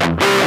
[0.00, 0.41] Nombre.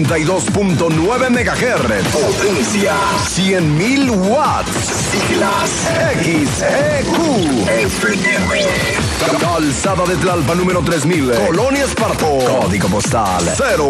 [0.00, 2.08] 92.9 MHz.
[2.12, 2.94] Potencia
[3.28, 4.72] 100.000 watts.
[5.10, 5.70] Siglas
[6.22, 7.16] XEQ.
[9.38, 11.32] Calzada de Tlalpa número 3000.
[11.46, 12.26] Colonia Esparto.
[12.26, 13.44] Código postal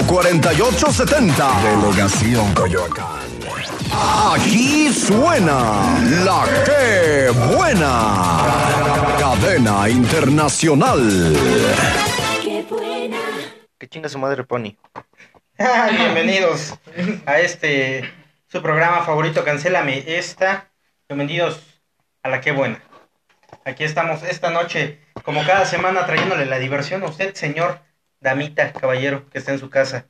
[0.06, 1.50] 04870.
[1.62, 3.22] Delegación Coyoacán.
[4.34, 8.40] Aquí suena la que buena.
[9.18, 11.36] Cadena internacional.
[12.42, 13.18] Qué buena.
[13.78, 14.74] Que chinga su madre Pony.
[15.96, 16.74] Bienvenidos
[17.26, 18.10] a este
[18.48, 20.70] su programa favorito, Cancélame esta.
[21.08, 21.60] Bienvenidos
[22.22, 22.80] a la que buena.
[23.64, 27.80] Aquí estamos esta noche, como cada semana, trayéndole la diversión a usted, señor,
[28.20, 30.06] damita, caballero, que está en su casa,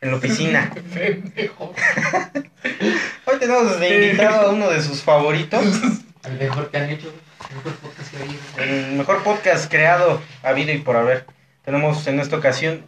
[0.00, 0.72] en la oficina.
[3.26, 5.62] Hoy tenemos de invitado a uno de sus favoritos,
[6.24, 7.12] El mejor que han hecho,
[7.50, 8.40] el mejor podcast que ha habido.
[8.58, 11.26] el mejor podcast creado, habido y por haber.
[11.62, 12.86] Tenemos en esta ocasión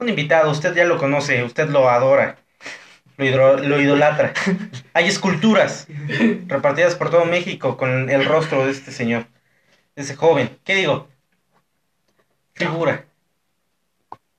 [0.00, 2.36] un invitado, usted ya lo conoce, usted lo adora,
[3.16, 4.32] lo, hidro- lo idolatra.
[4.94, 5.86] Hay esculturas
[6.46, 9.26] repartidas por todo México con el rostro de este señor,
[9.94, 10.58] de ese joven.
[10.64, 11.08] ¿Qué digo?
[12.54, 13.04] Figura.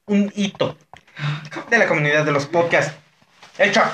[0.07, 0.77] Un hito
[1.69, 2.93] de la comunidad de los podcasts.
[3.57, 3.85] El Chuck.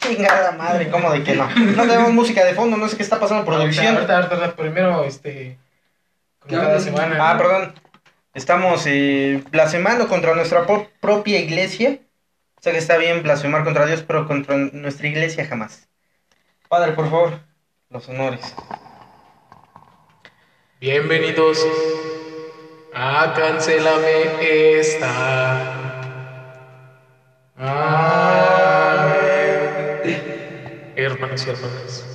[0.00, 1.48] Chingada madre, ¿cómo de que no?
[1.48, 3.94] No tenemos música de fondo, no sé qué está pasando en producción.
[3.94, 5.58] Ahorita, ahorita, ahorita, primero, este.
[6.40, 7.16] Como ¿Qué cada semana.
[7.20, 7.74] Ah, perdón.
[8.34, 10.66] Estamos eh, blasfemando contra nuestra
[11.00, 11.98] propia iglesia.
[12.60, 15.90] Sé que está bien blasfemar contra Dios, pero contra nuestra iglesia jamás.
[16.68, 17.40] Padre, por favor,
[17.90, 18.54] los honores.
[20.80, 21.58] Bienvenidos
[22.94, 25.72] a Cancélame esta.
[27.56, 29.12] Amén.
[30.96, 32.06] Hermanos y hermanas,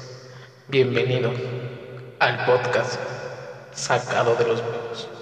[0.67, 1.31] bienvenido
[2.19, 2.99] al podcast
[3.71, 5.16] sacado de los huevos.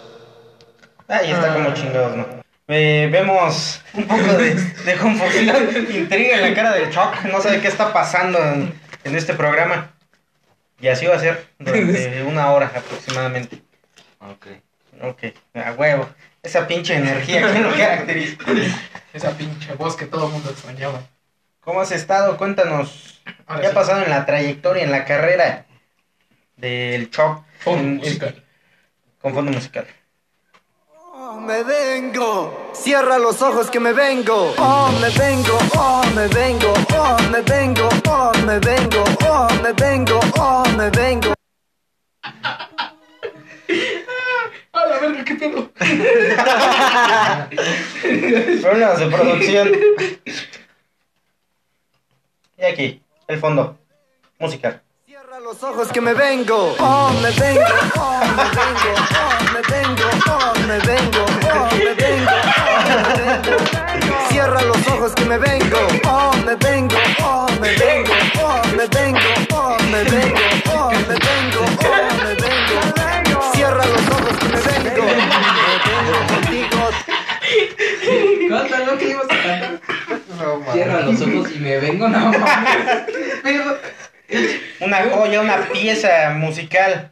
[1.07, 2.25] Ahí está como chingados, ¿no?
[2.67, 5.55] Eh, vemos un poco de, de confusión,
[5.93, 7.23] intriga en la cara del Chuck.
[7.31, 8.73] No sabe qué está pasando en,
[9.03, 9.91] en este programa.
[10.79, 13.61] Y así va a ser durante una hora aproximadamente.
[14.19, 14.47] Ok.
[15.01, 15.23] Ok,
[15.53, 16.09] a huevo.
[16.41, 18.37] Esa pinche energía que lo caracteriza.
[19.13, 21.01] Esa pinche voz que todo el mundo extrañaba.
[21.61, 22.37] ¿Cómo has estado?
[22.37, 23.21] Cuéntanos.
[23.45, 25.65] Ahora ¿Qué ha pasado en la trayectoria, en la carrera
[26.57, 28.43] del Chop fondo en- musical.
[29.21, 29.85] con fondo musical?
[31.35, 34.53] Oh, me vengo, cierra los ojos que me vengo.
[34.57, 40.19] Oh, me vengo, oh, me vengo, oh, me vengo, oh, me vengo, oh, me vengo,
[40.39, 41.33] oh, me vengo.
[44.71, 45.69] A la verga, qué pedo.
[48.61, 49.71] Problemas de producción.
[52.57, 53.77] Y aquí, el fondo
[54.39, 54.84] musical.
[55.35, 56.75] Cierra los ojos que me vengo.
[56.79, 57.61] Oh, me vengo,
[57.97, 62.93] oh, me vengo, oh, me vengo, oh, me vengo, oh, me vengo, oh, me
[63.43, 63.57] vengo.
[64.29, 65.77] Cierra los ojos que me vengo.
[66.07, 69.19] Oh, me vengo, oh, me vengo, oh, me vengo,
[69.53, 70.39] oh, me vengo,
[70.71, 73.51] oh, me vengo, oh, me vengo.
[73.53, 75.03] Cierra los ojos que me vengo.
[75.03, 75.15] Me
[75.85, 76.79] vengo contigo.
[78.47, 79.81] Cántalo que ibas a cantar.
[80.71, 82.45] Cierra los ojos y me vengo, no mames.
[84.79, 87.11] Una joya, una pieza musical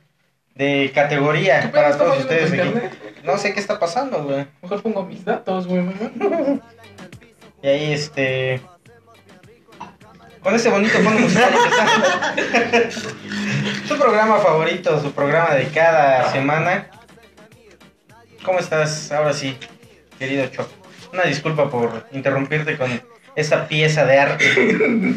[0.55, 2.73] de categoría para todos ustedes aquí.
[3.23, 4.45] No sé qué está pasando, güey.
[4.61, 5.85] Mejor pongo mis datos, güey.
[7.61, 8.61] Y ahí, este.
[10.41, 11.53] Con ese bonito fondo musical
[13.87, 16.89] su programa favorito, su programa de cada semana.
[18.43, 19.09] ¿Cómo estás?
[19.13, 19.57] Ahora sí,
[20.19, 20.67] querido Choc.
[21.13, 23.01] Una disculpa por interrumpirte con
[23.35, 25.15] esta pieza de arte.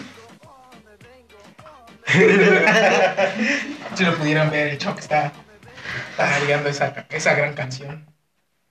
[3.94, 5.32] Si lo pudieran ver, el Choc está
[6.16, 8.06] tarareando esa, esa gran canción.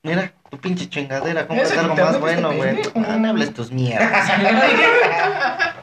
[0.03, 2.80] Mira, tu pinche chingadera, ¿cómo Ese es algo más bueno, güey?
[2.95, 4.30] Ah, no hables tus mierdas.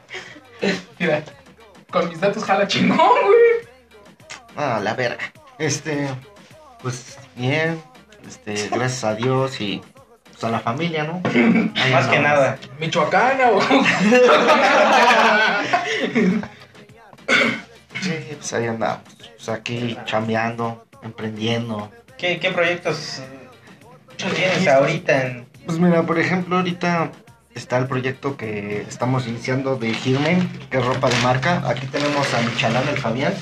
[0.98, 1.22] Mira,
[1.90, 3.66] con mis datos jala chingón, güey.
[4.56, 5.18] Ah, la verga.
[5.58, 6.06] Este,
[6.80, 7.82] pues bien,
[8.26, 9.82] este, gracias a Dios y
[10.30, 11.20] pues, a la familia, ¿no?
[11.24, 12.58] Ahí Más que nada.
[12.78, 13.60] Michoacana, o
[18.00, 19.02] Sí, pues ahí andamos.
[19.36, 21.90] Pues aquí chambeando, emprendiendo.
[22.18, 27.12] ¿Qué, qué proyectos eh, tienes ahorita en, Pues mira, por ejemplo, ahorita
[27.54, 31.62] está el proyecto que estamos iniciando de Hirmen, que es ropa de marca.
[31.68, 33.34] Aquí tenemos a Michalán, el Fabián.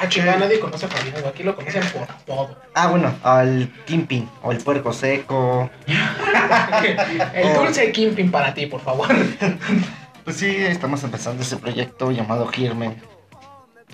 [0.00, 1.16] Ah, chingada, nadie conoce a Fabián.
[1.26, 2.56] Aquí lo conocen por todo.
[2.74, 5.68] Ah, bueno, al Kimpin o el puerco seco.
[7.34, 9.08] El dulce Kimpin para ti, por favor.
[10.28, 13.00] Pues sí, estamos empezando ese proyecto llamado Girmen.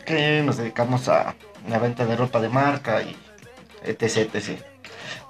[0.05, 1.37] Que nos dedicamos a
[1.69, 3.15] la venta de ropa de marca y
[3.85, 4.59] etc, etc.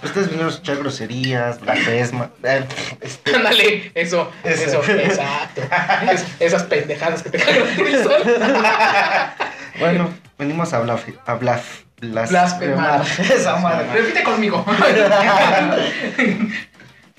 [0.03, 2.65] Ustedes vinieron a escuchar groserías, blasfemas, eh,
[3.03, 4.93] este, Ándale, eso, eso, Eso.
[4.95, 5.61] exacto.
[6.11, 8.23] Es- esas pendejadas que te caracterizan.
[9.79, 10.09] Bueno,
[10.39, 11.61] venimos a hablar, a hablar,
[12.01, 13.03] Blasfemar.
[13.19, 13.93] Esa madre.
[13.93, 14.65] Repite conmigo.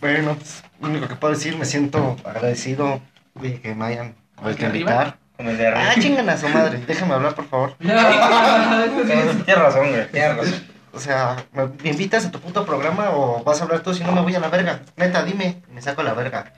[0.01, 2.99] Bueno, pues, lo único que puedo decir, me siento agradecido
[3.35, 5.17] de que me hayan vuelto invitar.
[5.37, 5.91] Con el de arriba.
[5.91, 7.73] Ah, chingan a su madre, déjame hablar, por favor.
[7.79, 10.11] Tienes razón, güey.
[10.11, 10.75] Tienes razón.
[10.93, 14.03] O sea, ¿me, me invitas a tu puto programa o vas a hablar tú si
[14.03, 14.79] no me voy a la verga?
[14.95, 16.53] Neta, dime, me saco la verga.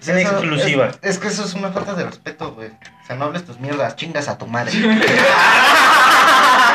[0.00, 0.86] Es en exclusiva.
[1.02, 2.68] Es, es que eso es una falta de respeto, güey.
[2.68, 4.72] O sea, no hables tus mierdas, chingas a tu madre.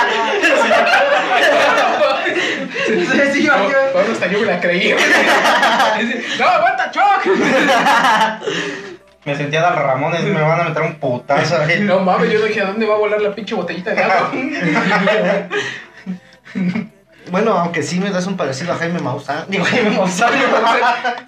[3.34, 3.78] Sí, yo, No, yo.
[3.94, 4.94] bueno, hasta yo me la creí.
[6.40, 7.26] No, aguanta, Choc.
[9.26, 11.82] Me sentía Dal Ramones, me van a meter un putazo ahí.
[11.82, 14.32] No mames, yo dije, ¿a dónde va a volar la pinche botellita de agua?
[17.30, 19.44] Bueno, aunque sí me das un parecido a Jaime Maussan.
[19.50, 20.32] Digo, Jaime Maussan.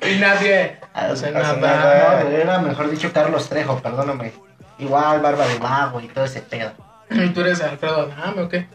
[0.09, 1.57] Y nadie hace Hace nada.
[1.57, 2.23] nada.
[2.23, 4.31] No, era mejor dicho Carlos Trejo, perdóname.
[4.77, 6.71] Igual, barba de mago y todo ese pedo.
[7.11, 8.67] ¿Y tú eres Alfredo Adame o qué?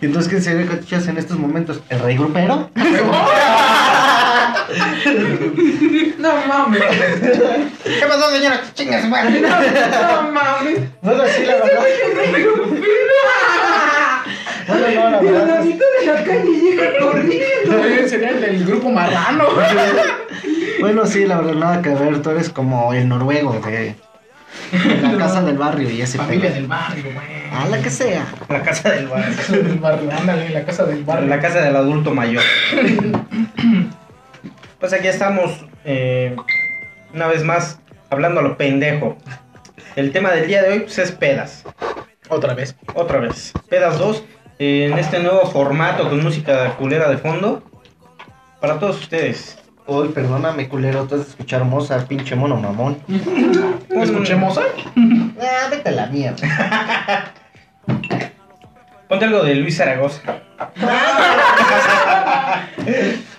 [0.00, 1.80] ¿Y entonces quién sería que escuchas en estos momentos?
[1.88, 2.70] ¿El rey grupero?
[6.18, 6.80] No mames.
[7.84, 8.60] ¿Qué pasó, señora?
[8.74, 9.40] Chingas, madre.
[9.40, 10.80] No mames.
[11.02, 11.82] Bueno, sí, la verdad.
[14.68, 15.46] Bueno, no, la El verdad.
[15.46, 18.08] ladito de la calle llega corriendo.
[18.08, 19.44] Sería el del grupo marrano.
[20.80, 22.22] Bueno, sí, la verdad, nada que ver.
[22.22, 23.94] Tú eres como el noruego de,
[25.02, 26.54] la casa del barrio y ese Familia pedo.
[26.54, 27.26] del barrio, güey.
[27.52, 28.26] A la que sea.
[28.48, 29.36] La casa del barrio.
[29.36, 31.28] Casa del barrio, ándale, la casa del barrio.
[31.28, 32.42] La casa del adulto mayor.
[34.80, 36.34] Pues aquí estamos, eh,
[37.14, 37.78] una vez más,
[38.10, 39.16] hablando a lo pendejo.
[39.94, 41.64] El tema del día de hoy pues, es pedas.
[42.28, 42.74] Otra vez.
[42.94, 43.52] Otra vez.
[43.68, 44.22] Pedas 2, eh,
[44.62, 47.62] en este nuevo formato con música culera de fondo.
[48.60, 49.58] Para todos ustedes.
[49.86, 51.04] Uy, perdóname, culero.
[51.06, 52.98] Tú has de escuchar Mozart, pinche mono mamón.
[53.90, 54.66] ¿Escuchemos hoy?
[55.40, 57.32] Ah, vete a la mierda.
[59.08, 60.20] Ponte algo de Luis Zaragoza.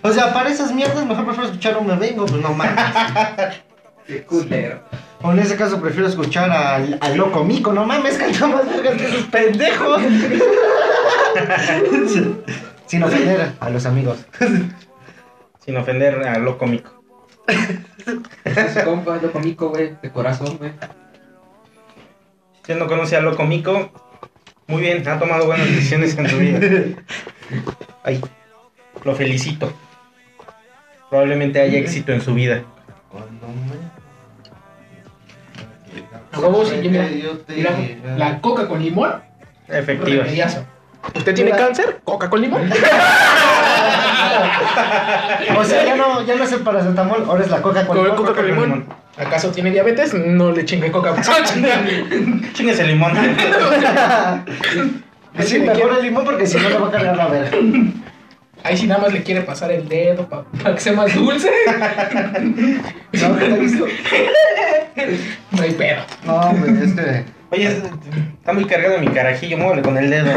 [0.02, 2.84] O sea, para esas mierdas mejor prefiero escuchar un me vengo, pues no mames.
[4.06, 4.84] Qué culero.
[5.24, 8.96] O en ese caso prefiero escuchar al, al loco mico, no mames, canta más vergas
[8.96, 10.02] que esos pendejos.
[12.88, 14.26] Sin ofender a los amigos.
[15.66, 17.02] Sin ofender a lo cómico.
[18.06, 19.96] Sus compas, lo comico, güey.
[20.02, 20.72] De corazón, güey.
[22.54, 23.92] Si usted no conoce a Loco Mico,
[24.68, 26.60] muy bien, ha tomado buenas decisiones en su vida.
[28.04, 28.22] Ay,
[29.04, 29.72] lo felicito.
[31.10, 32.64] Probablemente haya éxito en su vida.
[36.34, 36.40] A
[36.82, 37.08] mira,
[37.48, 37.72] mira,
[38.18, 39.22] la coca con limón,
[39.68, 40.24] Efectiva.
[40.24, 40.66] remediazo.
[41.16, 42.02] ¿Usted tiene cáncer?
[42.04, 42.70] ¿Coca con limón?
[45.58, 48.10] O sea, ya no, ya no es el paracetamol, ahora es la coca con Coca,
[48.10, 48.18] limón.
[48.26, 48.86] coca con limón.
[49.18, 50.14] ¿Acaso tiene diabetes?
[50.14, 51.14] No le chingue coca.
[52.54, 53.14] Chingues el limón.
[55.40, 57.58] Sí, mejor el limón porque si no le va a cargar la verga.
[58.64, 61.50] Ahí sí nada más le quiere pasar el dedo para que sea más dulce.
[63.14, 63.86] No, ¿qué te he visto?
[65.52, 66.02] No hay pedo.
[66.26, 67.26] No, hombre, es que...
[67.52, 67.84] Oye, es-
[68.40, 70.32] está muy cargado mi carajillo, muévele con el dedo.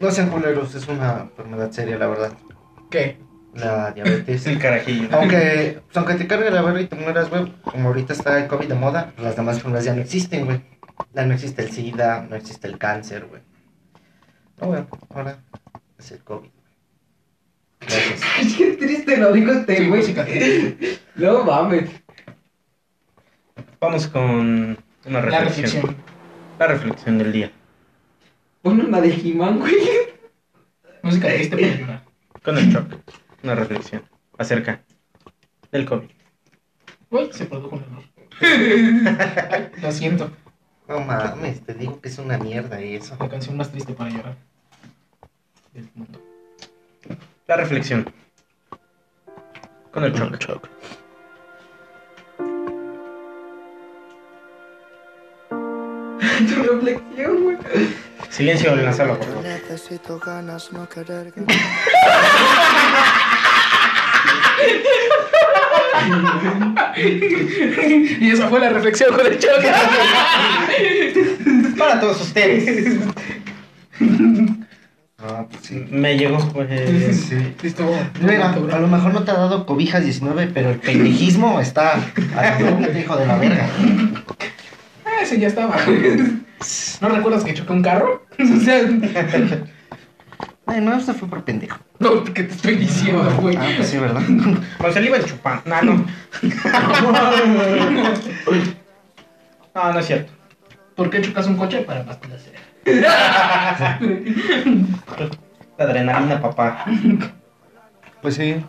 [0.00, 2.32] No sean culeros, es una enfermedad seria, la verdad.
[2.90, 3.18] ¿Qué?
[3.54, 4.28] La diabetes.
[4.42, 5.08] Es el carajillo.
[5.12, 8.46] Aunque, pues, aunque te cargue la verga y te mueras, güey, como ahorita está el
[8.46, 10.60] COVID de moda, pues las demás enfermedades ya no existen, güey.
[11.14, 13.42] Ya no existe el SIDA, no existe el cáncer, güey.
[14.60, 15.42] No, güey, ahora
[15.98, 16.48] es el COVID.
[17.80, 18.54] Gracias.
[18.58, 20.02] Qué triste lo dijo este, güey.
[21.16, 21.90] No mames.
[23.80, 25.82] Vamos con una La reflexión.
[25.82, 25.96] reflexión.
[26.58, 27.52] La reflexión del día.
[28.62, 29.74] Pon una de He-Man, güey.
[31.02, 32.04] Música triste para llorar.
[32.42, 32.94] Con el shock.
[33.42, 34.02] Una reflexión
[34.38, 34.82] acerca
[35.72, 36.08] del COVID.
[37.10, 39.70] Uy, se produjo un error.
[39.82, 40.30] Lo siento.
[40.88, 43.16] No mames, te digo que es una mierda eso.
[43.18, 44.49] La canción más triste para llorar
[45.72, 46.20] del mundo.
[47.46, 48.12] La reflexión.
[49.92, 50.68] Con el shock.
[56.40, 57.58] Tu reflexión, güey.
[58.30, 59.42] Silencio en la sala, por favor.
[59.42, 61.32] Necesito ganas, no querer.
[68.20, 69.70] y esa fue la reflexión con el choque.
[71.78, 72.98] Para todos ustedes.
[75.70, 75.86] Sí.
[75.88, 76.68] Me llegó, pues.
[77.28, 77.54] Sí.
[77.62, 77.88] Listo.
[78.20, 82.58] Mira, a lo mejor no te ha dado cobijas 19, pero el pendejismo está a
[82.60, 83.68] lo hijo de la verga.
[85.04, 85.76] Ah, ese ya estaba.
[87.00, 88.26] ¿No recuerdas que chocó un carro?
[88.40, 88.80] O sea,
[90.66, 91.78] Ay, no, eso fue por pendejo.
[92.00, 93.56] no, que te estoy diciendo, güey.
[93.56, 94.22] Ah, pues sí, ¿verdad?
[94.78, 95.60] Con saliva en chupán.
[95.66, 96.04] No, no.
[99.74, 100.32] No, no es cierto.
[100.96, 101.82] ¿Por qué chocas un coche?
[101.82, 102.54] Para bastecer.
[102.86, 104.00] La
[105.84, 106.84] adrenalina, papá.
[108.22, 108.62] Pues sí.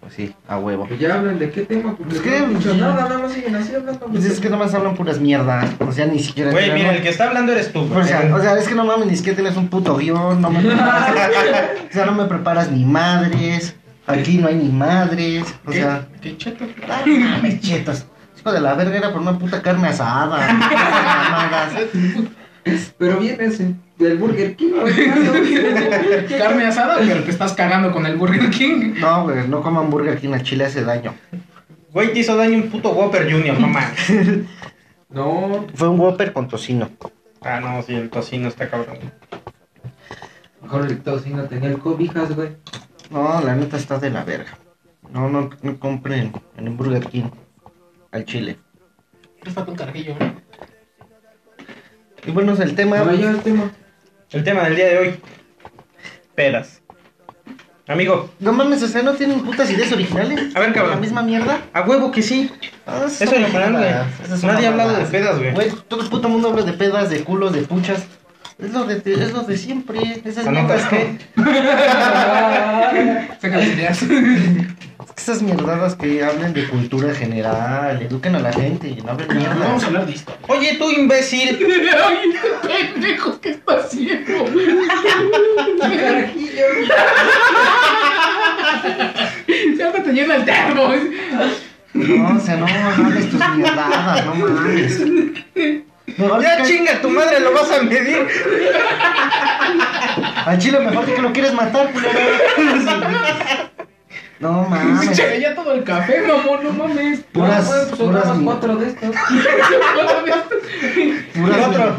[0.00, 0.86] Pues sí, a huevo.
[0.86, 3.32] Pues ya hablan de qué tema, porque Pues no que- han dicho nada, nada más
[3.32, 4.06] siguen así hablando.
[4.06, 5.70] Pues es que nomás hablan puras mierdas.
[5.78, 6.50] O sea, ni siquiera.
[6.52, 7.80] Güey, no- mira, el que está hablando eres tú.
[7.94, 10.50] O sea, o sea, es que no mames, ni siquiera tienes un puto guion, no
[10.50, 11.10] me preparas,
[11.90, 13.76] o sea, no me preparas ni madres,
[14.06, 16.64] aquí no hay ni madres, o sea, ¿Qué cheto?
[16.88, 18.06] ay, mames, chetos.
[18.38, 21.72] Hijo de la verga era por una puta carne asada, mamadas.
[22.98, 23.60] Pero vienes
[24.04, 26.28] del Burger King, güey.
[26.38, 28.94] Carne asada, pero te estás cagando con el Burger King.
[28.98, 31.14] No, güey, no coman burger en la chile hace daño.
[31.92, 33.92] Güey, te hizo daño un puto Whopper Junior, mamá.
[35.10, 36.88] No, Fue un Whopper con tocino.
[37.40, 38.98] Ah, no, sí, el tocino está cabrón.
[40.62, 42.50] mejor el tocino tenía el cobijas, güey.
[43.10, 44.56] No, la neta está de la verga.
[45.12, 47.24] No, no, no compren en el Burger King
[48.12, 48.58] al chile.
[49.42, 50.32] Te falta un carajillo, ¿no?
[52.24, 52.98] Y bueno, el tema...
[52.98, 53.72] No, ya el tema.
[54.32, 55.20] El tema del día de hoy.
[56.34, 56.80] Pedas.
[57.86, 60.54] Amigo, No mames, o sea, ¿no tienen putas ideas originales?
[60.54, 60.92] A ver, cabrón.
[60.94, 61.60] ¿La misma mierda?
[61.72, 62.48] a huevo que sí.
[62.86, 63.90] Ah, Es original, güey.
[64.32, 65.52] Es Nadie ha hablado de pedas, güey.
[65.52, 68.04] Güey, todo el puto mundo habla de pedas, de culos, de puchas.
[68.60, 70.22] Es lo de, es lo de siempre.
[70.24, 71.18] Esas ¿Anotas mierdas
[72.94, 73.36] qué?
[73.40, 74.04] Saca las ideas.
[75.20, 79.34] Esas mierdadas que hablen de cultura general, eduquen a la gente y no hablen No
[79.34, 79.86] vamos a mierda.
[79.86, 80.40] hablar de historia.
[80.48, 81.58] Oye, tú imbécil.
[82.04, 84.44] Ay, pendejo, ¿qué está haciendo?
[85.78, 86.64] Carajillo.
[89.76, 90.88] Siempre te llena el termo.
[91.92, 95.00] No, o sea, no, no hables tus mierdadas, no mames.
[96.16, 98.26] Mejor Ya que- chinga tu madre, lo vas a medir.
[100.46, 102.18] Al chile mejor que lo quieres matar, culero.
[104.40, 105.10] No Se mames.
[105.18, 107.20] echa ya todo el café, mamón, no mames.
[107.32, 109.10] Puras, Ah, pues puras, más cuatro de estos.
[111.34, 111.96] puras, Cuatro.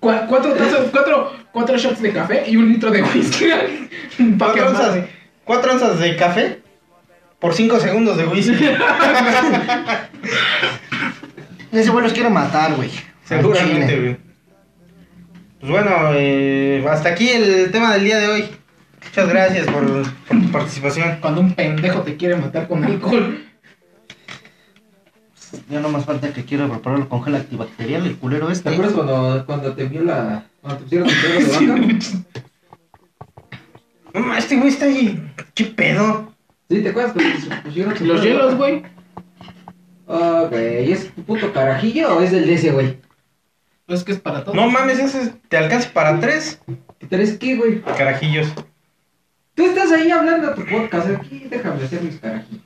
[0.00, 3.46] Cu- cuatro, tazas, cuatro, cuatro shots de café y un litro de whisky.
[4.38, 4.98] Cuatro onzas,
[5.44, 6.60] cuatro onzas de café
[7.38, 8.52] por cinco segundos de whisky.
[11.72, 12.90] Ese güey los quiere matar, güey.
[13.24, 14.16] Seguramente, güey.
[15.60, 18.50] Pues bueno, eh, hasta aquí el tema del día de hoy.
[19.04, 21.18] Muchas gracias por, por tu participación.
[21.20, 23.44] Cuando un pendejo te quiere matar con alcohol.
[25.68, 28.68] Ya no más falta que quiero prepararlo con gel antibacterial, el culero ¿Te este.
[28.68, 30.44] acuerdas cuando, cuando te vio la.
[30.60, 31.96] cuando te pusieron el pelo de vaca?
[34.14, 35.32] No mames, este güey está ahí.
[35.54, 36.32] ¿Qué pedo?
[36.68, 38.56] Sí, ¿te acuerdas cuando te pusieron Los pelo de hielos, vaca?
[38.56, 38.82] güey.
[40.08, 42.98] Ah, güey, ¿es tu puto carajillo o es del de ese, güey?
[43.86, 44.54] Pues que es para todo.
[44.54, 46.60] No mames, ese te alcanza para tres
[47.08, 47.80] ¿Tres qué, güey?
[47.82, 48.52] carajillos.
[49.60, 52.62] Tú estás ahí hablando a tu podcast, aquí déjame hacer mis carajillos.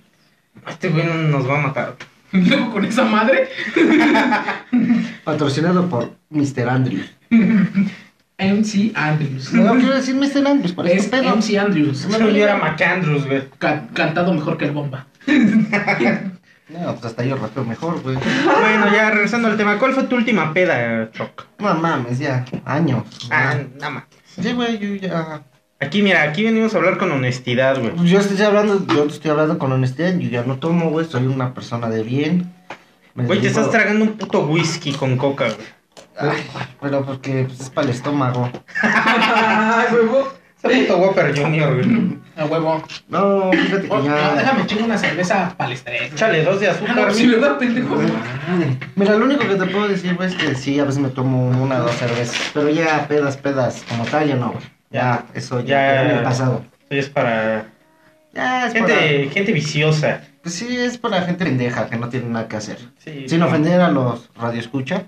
[0.69, 1.97] Este güey no nos va a matar.
[2.33, 3.49] Y luego con esa madre.
[5.25, 6.69] Patrocinado por Mr.
[6.69, 7.11] Andrews.
[8.39, 9.53] MC Andrews.
[9.53, 10.47] No, quiero decir Mr.
[10.47, 11.35] Andrews, por Es este pedo.
[11.35, 12.07] MC Andrews.
[12.09, 13.43] No, yo era McAndrews, güey.
[13.59, 15.07] Ca- cantado mejor que el bomba.
[15.27, 18.17] No, pues hasta yo rapeo mejor, güey.
[18.17, 21.45] Bueno, ya regresando al tema, ¿cuál fue tu última peda, Choc?
[21.59, 23.03] No mames, ya, años.
[23.31, 24.05] Ah, nada más.
[24.41, 25.43] Sí, güey, yo ya.
[25.85, 27.93] Aquí, mira, aquí venimos a hablar con honestidad, güey.
[28.09, 31.53] Yo estoy hablando, yo estoy hablando con honestidad, yo ya no tomo, güey, soy una
[31.55, 32.53] persona de bien.
[33.15, 35.67] Güey, te estás tragando un puto whisky con coca, güey.
[36.17, 36.43] Ay,
[36.81, 38.51] pero porque pues, es para el estómago.
[38.83, 40.29] ¡Ay, huevo!
[40.63, 42.19] Ese puto Whopper Junior, güey.
[42.37, 42.83] A huevo.
[43.09, 44.35] No, fíjate Oh, que no, ya.
[44.35, 46.13] déjame chingar una cerveza para el estrés.
[46.13, 47.27] Échale dos de Ah, azúcar, no, sí.
[47.29, 47.95] ¿verdad, pendejo?
[47.97, 48.79] Madre.
[48.97, 51.49] Mira, lo único que te puedo decir, güey, es que sí, a veces me tomo
[51.49, 52.37] una o dos cervezas.
[52.55, 54.65] Pero ya pedas, pedas, como tal, ya no, güey.
[54.95, 56.03] Ya, eso ya, Ya.
[56.03, 56.65] en el pasado.
[56.89, 57.67] Es para
[58.33, 60.07] Ya, es gente, gente viciosa.
[60.19, 60.21] para.
[60.43, 62.79] Pues sí, es para gente pendeja que no tiene nada que hacer.
[62.99, 63.29] Sí.
[63.29, 65.05] Sin ofender a los radioescucha,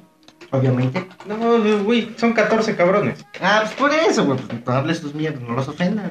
[0.51, 1.07] obviamente.
[1.29, 3.25] No, güey, son 14 cabrones.
[3.43, 6.11] Ah, pues por eso, güey, pues no hables tus mierdas, no los ofendas.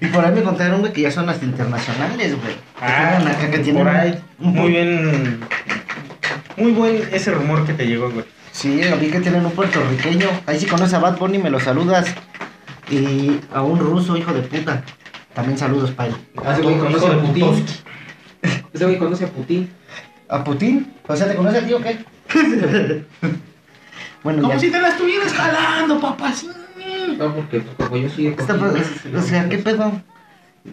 [0.00, 2.54] Y por ahí me contaron, güey, que ya son hasta internacionales, güey.
[2.54, 4.20] Que tengan acá que tienen Ah, por ahí.
[4.40, 5.40] un- Muy bien.
[6.56, 8.24] Muy buen ese rumor que te llegó, güey.
[8.52, 10.26] Sí, vi que tienen un puertorriqueño.
[10.46, 12.12] Ahí sí conoces a Bad Bunny, me lo saludas.
[12.90, 14.82] Y a un ruso, hijo de puta.
[15.34, 16.16] También saludos para él.
[16.44, 17.64] Ah, ese güey conoce a Putin.
[18.72, 19.70] Ese güey conoce a Putin.
[20.28, 20.92] ¿A Putin?
[21.06, 21.98] O sea, ¿te conoce a ti o qué?
[24.22, 24.60] bueno, Como ya.
[24.60, 26.32] si te la estuvieras jalando, papá.
[26.32, 26.48] sí.
[27.18, 29.92] No, porque como yo soy Está- o sea, ¿qué pedo?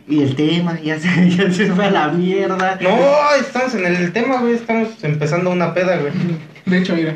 [0.07, 2.77] Y el tema, ya se, ya se fue a la mierda.
[2.81, 4.53] No, estamos en el tema, güey.
[4.55, 6.11] Estamos empezando una peda, güey.
[6.65, 7.15] De hecho, mira.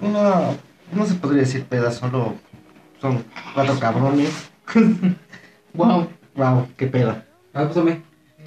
[0.00, 0.56] No,
[0.92, 2.34] no se podría decir peda, solo
[3.00, 4.50] son cuatro cabrones.
[5.72, 6.08] Wow.
[6.34, 7.24] Wow, qué peda.
[7.54, 8.00] Ah, pásame.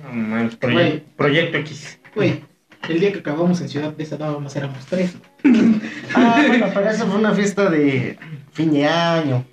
[0.04, 1.04] No, mames, proye- Güey.
[1.16, 2.00] Proyecto X.
[2.16, 2.44] Güey,
[2.90, 5.16] el día que acabamos en Ciudad de Nada éramos tres.
[6.16, 8.18] Ah, bueno, pero eso fue una fiesta de
[8.52, 9.46] fin de año.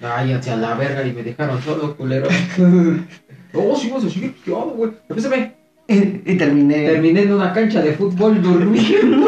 [0.00, 2.28] Váyanse a la verga y me dejaron solo, culero.
[3.52, 4.92] oh, sí, vas a seguir pisteado, güey.
[5.08, 5.52] Pásame.
[5.88, 6.86] Y terminé.
[6.86, 9.26] Terminé en una cancha de fútbol durmiendo.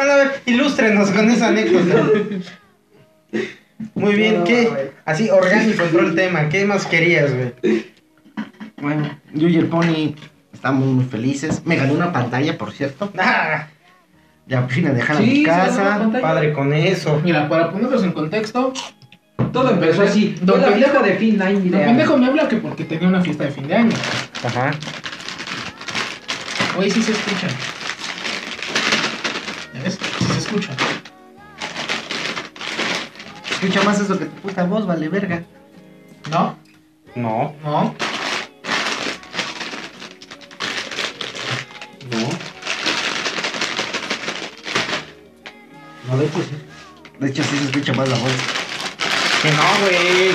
[0.00, 2.08] Bueno, a ver, ilústrenos con esa anécdota.
[3.94, 4.92] Muy bien, No, ¿qué?
[5.04, 6.48] Así orgánico entró el tema.
[6.48, 7.84] ¿Qué más querías, güey?
[8.80, 10.14] Bueno, yo y el Pony
[10.54, 11.60] estamos muy felices.
[11.66, 13.12] Me gané una pantalla, por cierto.
[13.18, 13.68] Ah,
[14.46, 16.20] Ya por fin me dejaron Sí, a mi ganó la casa.
[16.22, 17.20] padre con eso.
[17.22, 18.72] Mira, para ponerlos en contexto,
[19.52, 20.34] Todo empezó así.
[20.40, 21.02] Don la pendejo.
[21.02, 21.58] de fin de año.
[21.58, 21.84] el ideal.
[21.84, 23.92] pendejo me habla que porque tenía una fiesta de fin de año.
[24.44, 24.70] Ajá.
[26.78, 27.48] Oye, sí se escucha.
[29.74, 29.98] ¿Ya ves?
[30.18, 30.72] Sí se escucha.
[33.50, 35.42] Escucha más eso que tu puta voz, vale verga.
[36.30, 36.56] ¿No?
[37.14, 37.54] No.
[37.62, 37.94] No.
[42.10, 42.28] No.
[46.08, 46.56] No, de hecho sí.
[47.20, 48.32] De hecho, sí se escucha más la voz.
[49.42, 50.30] Que no, güey.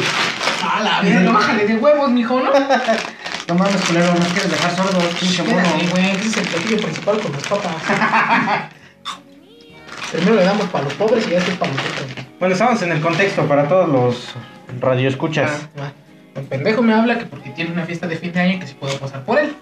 [0.64, 2.52] A la verga, bájale de huevos, mijo, ¿no?
[3.48, 5.62] No mames, culero, no quieres dejar sordo, pinche mono.
[5.92, 8.72] Güey, ese es el platillo principal con las papas.
[10.12, 12.08] Primero le damos para los pobres y ya después para nosotros.
[12.40, 14.36] Bueno, estamos en el contexto para todos los
[14.80, 15.70] radioescuchas.
[15.78, 15.92] Ah.
[16.36, 18.74] El pendejo me habla que porque tiene una fiesta de fin de año que si
[18.74, 19.56] puedo pasar por él.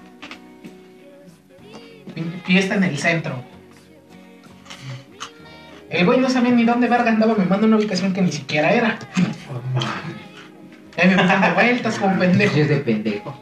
[2.46, 3.44] Fiesta en el centro.
[5.89, 8.72] El güey no sabía ni dónde verga andaba, me manda una ubicación que ni siquiera
[8.72, 8.98] era.
[10.98, 12.58] Ahí me dando vueltas como pendejo.
[12.58, 13.39] Es de pendejo.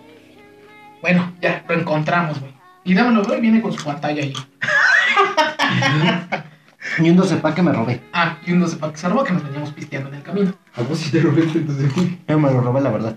[1.01, 2.51] Bueno, ya, lo encontramos, güey.
[2.83, 4.33] Y dame lo veo y viene con su pantalla ahí.
[6.99, 8.01] Y un 12 pa' que me robé.
[8.13, 10.53] Ah, y un 12 pack salvo que nos veníamos pisteando en el camino.
[10.75, 11.91] ¿A vos sí te robaste entonces?
[12.27, 13.15] Yo me lo robé, la verdad.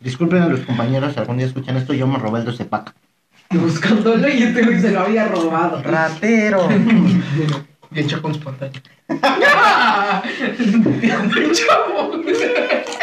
[0.00, 2.94] Disculpen a los compañeros, si algún día escuchan esto, yo me robé el 12 pack.
[3.50, 5.82] Buscándolo y este güey se lo había robado.
[5.82, 6.68] Ratero.
[7.92, 8.82] Y echó con su pantalla.
[11.52, 12.22] Chavo.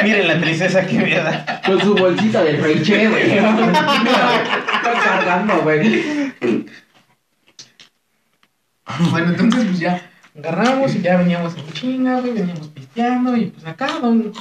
[0.04, 1.62] Miren la tristeza que me da.
[1.66, 3.32] Con su bolsita de Reiche, güey.
[3.32, 6.34] Está cargando, güey.
[9.12, 10.02] Bueno, entonces pues ya
[10.38, 14.32] agarramos y ya veníamos en chinga, güey, veníamos pisteando y pues acá don,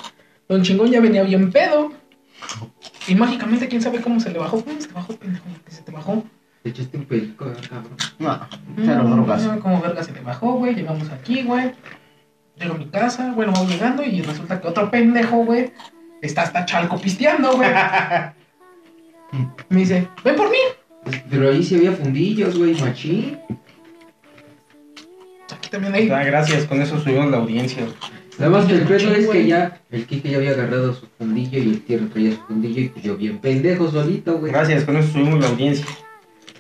[0.49, 1.93] don Chingón ya venía bien pedo.
[3.07, 4.65] Y mágicamente, quién sabe cómo se le bajó.
[4.65, 5.45] ¿Cómo se te bajó, pendejo?
[5.65, 6.25] ¿Que se te bajó?
[6.63, 7.97] Te echaste un perico, ¿verdad, cabrón.
[8.19, 8.49] No,
[8.85, 9.43] cero No, drogas.
[9.45, 10.75] no, como verga se te bajó, güey.
[10.75, 11.73] Llegamos aquí, güey.
[12.59, 15.73] Llego a mi casa, bueno, vamos llegando y resulta que otro pendejo, güey,
[16.21, 17.71] está hasta chalco pisteando, güey.
[19.69, 20.59] Me dice, ven por mí.
[21.31, 23.39] Pero ahí sí había fundillos, güey, machín.
[25.73, 26.13] También.
[26.13, 27.87] Ah, gracias, con eso subimos la audiencia.
[28.39, 31.59] Nada más que el pedo es que ya el Kike ya había agarrado su fundillo
[31.59, 34.53] y el tierra traía su fundillo y pues yo bien pendejo solito, güey.
[34.53, 35.87] Gracias, con eso subimos la audiencia.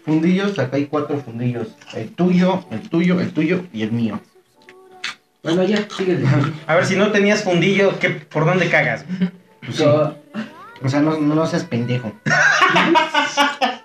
[0.05, 1.69] Fundillos, acá hay cuatro fundillos.
[1.95, 4.19] El tuyo, el tuyo, el tuyo y el mío.
[5.43, 6.27] Bueno, ya, síguele.
[6.67, 9.05] A ver, si no tenías fundillo, ¿qué, ¿por dónde cagas?
[9.61, 9.85] Pues sí.
[9.85, 12.13] O sea, no, no seas pendejo.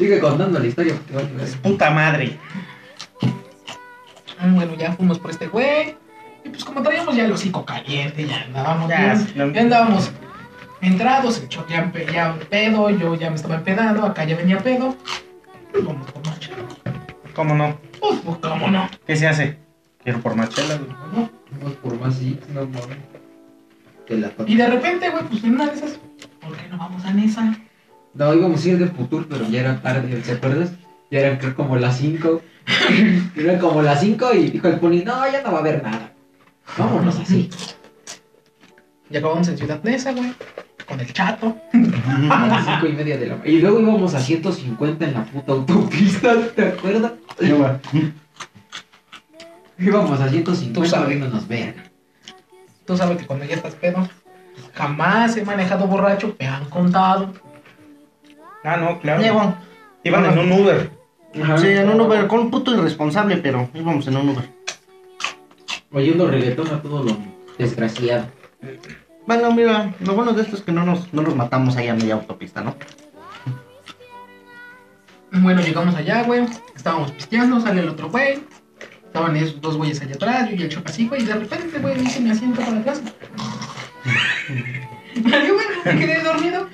[0.00, 1.46] Sigue contando la historia porque güey.
[1.62, 2.38] Puta madre.
[4.40, 5.96] Ah, Bueno, ya fuimos por este güey.
[6.44, 10.10] Y pues como traíamos ya el hocico caliente, ya andábamos Ya, bien, ya andábamos
[10.80, 14.96] entrados, el choque ya, pedo, yo ya me estaba empedando, acá ya venía pedo.
[15.70, 16.56] Pues vamos por más chela.
[17.34, 17.78] ¿Cómo no?
[18.00, 18.88] Pues, pues cómo no.
[19.06, 19.58] ¿Qué se hace?
[20.02, 20.90] Quiero por más chela, güey.
[21.14, 21.30] No.
[21.60, 22.98] Vamos por más sí, no mames.
[24.08, 26.00] La Y de repente, güey, pues en una de esas,
[26.40, 27.56] ¿por qué no vamos a Nesa?
[28.14, 30.72] No, íbamos a ir de futuro, pero ya era tarde, ¿te acuerdas?
[31.12, 32.42] Ya eran creo como las 5.
[33.36, 36.12] eran como las 5 y dijo el pony, no, ya no va a haber nada.
[36.76, 37.50] Vámonos así.
[39.10, 40.32] Y acabamos en Ciudad Nesa, güey,
[40.86, 41.56] con el chato.
[42.30, 45.52] A las 5 y media de la Y luego íbamos a 150 en la puta
[45.52, 47.12] autopista, ¿te acuerdas?
[47.40, 48.12] Yo, güey.
[49.78, 51.08] Íbamos a Tú 150 sabes.
[51.08, 51.90] viéndonos ver.
[52.86, 54.06] Tú sabes que cuando ya estás pedo,
[54.74, 57.32] jamás he manejado borracho, me han contado.
[58.62, 59.22] Ah, no, claro.
[59.22, 59.54] Llego.
[60.04, 60.99] Iban en un Uber.
[61.32, 64.50] Sí, en un Uber, con un puto irresponsable, pero íbamos en un Uber.
[65.92, 67.16] Oyendo reggaetón a todo lo
[67.58, 68.26] desgraciado.
[69.26, 71.94] Bueno, mira, lo bueno de esto es que no nos, no nos matamos ahí a
[71.94, 72.74] media autopista, ¿no?
[75.32, 76.46] Bueno, llegamos allá, güey.
[76.74, 78.42] Estábamos pisteando, sale el otro güey.
[79.06, 81.22] Estaban esos dos güeyes allá atrás, yo y el choca güey.
[81.22, 83.02] Y de repente, güey, me dice mi asiento para atrás.
[85.12, 86.68] Y yo, bueno, me quedé dormido.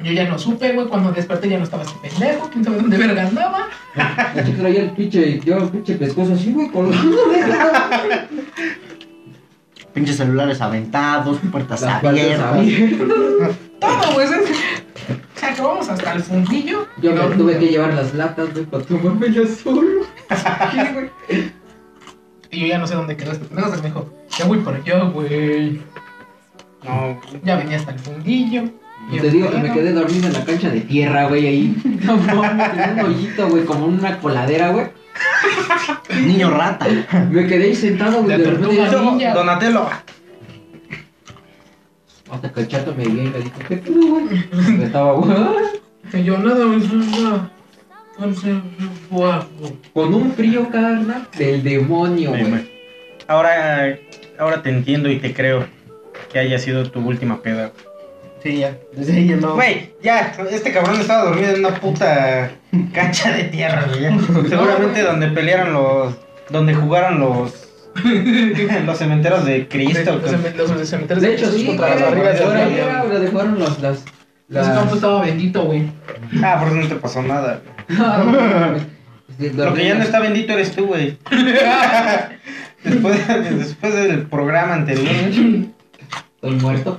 [0.00, 0.86] Yo ya no supe, güey.
[0.86, 2.48] Cuando desperté ya no estaba este pendejo.
[2.50, 3.66] Quién sabe dónde verga andaba.
[4.46, 7.16] Yo traía el pinche, yo el pinche pescozo así, güey, colgando.
[9.94, 12.52] Pinches celulares aventados, puertas Las abiertas.
[12.52, 13.08] abiertas.
[13.80, 14.26] Todo, güey.
[14.26, 16.86] O sea, acabamos hasta el fundillo.
[17.02, 20.04] Yo me tuve que llevar las latas, güey, para tomarme ya solo.
[22.50, 23.70] Y yo ya no sé dónde quedó este pendejo.
[23.74, 25.80] Se me dijo, ya voy por allá, güey.
[26.84, 28.64] No, Ya venía hasta el fundillo.
[29.10, 31.76] Y te digo que me quedé dormido en la cancha de tierra, güey, ahí.
[32.04, 34.86] No mames, tenía un hoyito, güey, como una coladera, güey.
[36.24, 36.86] Niño rata.
[37.30, 39.30] Me quedé ahí sentado, güey, De de repente.
[39.34, 39.88] Donatello.
[42.30, 44.24] Hasta que el chato me vio y me dijo, ¿qué pedo, güey?
[44.76, 45.34] Me estaba, güey,
[46.12, 46.80] Y yo, nada, güey,
[49.94, 52.68] con un frío, carnal, del demonio, güey.
[53.28, 53.96] Ahora,
[54.38, 55.66] ahora te entiendo y te creo
[56.32, 57.72] que haya sido tu última peda.
[58.48, 58.78] Sí, ya.
[58.96, 59.54] Desde ahí ya no.
[59.54, 62.50] Güey, ya, este cabrón estaba dormido en una puta
[62.94, 64.02] cancha de tierra, güey.
[64.02, 64.18] ya.
[64.48, 66.14] Seguramente donde pelearon los.
[66.48, 67.68] donde jugaron los.
[68.86, 70.18] los cementeros de Cristo.
[70.22, 73.58] Los, con- los cementerios De hecho, sí, contra güey, las barrigas de ahora güey, dejaron
[73.58, 73.98] los, las...
[74.50, 75.90] Ese campo estaba bendito, güey.
[76.42, 77.60] Ah, por eso no te pasó nada.
[77.86, 77.98] güey.
[79.38, 79.52] Güey.
[79.54, 81.16] Lo que ya no está bendito eres tú, güey.
[82.82, 85.06] después, después del programa anterior,
[86.40, 86.98] Estoy muerto.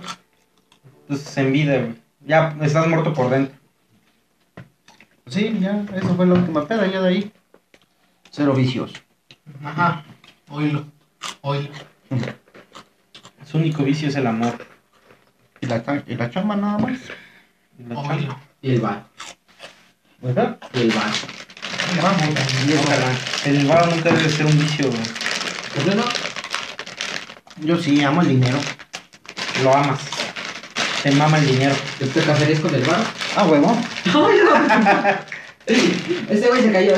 [1.09, 1.95] Pues en vida, güey.
[2.25, 3.55] Ya estás muerto por dentro.
[5.27, 5.83] Sí, ya.
[5.95, 7.33] Eso fue la última peda, ya de ahí.
[8.31, 8.93] Cero vicios.
[9.63, 10.03] Ajá.
[10.49, 10.85] Oílo.
[11.41, 11.69] Oílo.
[13.45, 14.53] Su único vicio es el amor.
[15.61, 16.99] Y la, cha- y la chamba nada más.
[17.87, 18.13] La chamba.
[18.15, 18.39] Oílo.
[18.61, 19.05] Y el bar.
[20.21, 20.59] ¿Verdad?
[20.73, 21.11] Y el bar.
[22.01, 22.21] Vamos.
[22.67, 22.83] Y eso.
[22.83, 23.11] Ojalá.
[23.45, 25.01] El varo nunca debe ser un vicio, güey.
[25.73, 26.03] ¿Por qué no?
[27.65, 28.59] Yo sí, amo el dinero.
[29.63, 29.99] Lo amas.
[31.03, 31.75] Te mama el dinero.
[31.97, 32.99] ¿Te casarías con el bar?
[33.35, 33.77] Ah, huevo.
[35.65, 36.93] Ese güey se cayó.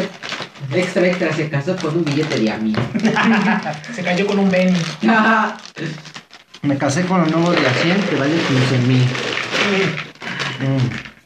[0.74, 2.74] Extra, extra, se casó con un billete de a mí.
[3.96, 4.80] Se cayó con un Benny.
[6.62, 9.04] Me casé con el nuevo de a 100 que vale 15 mil.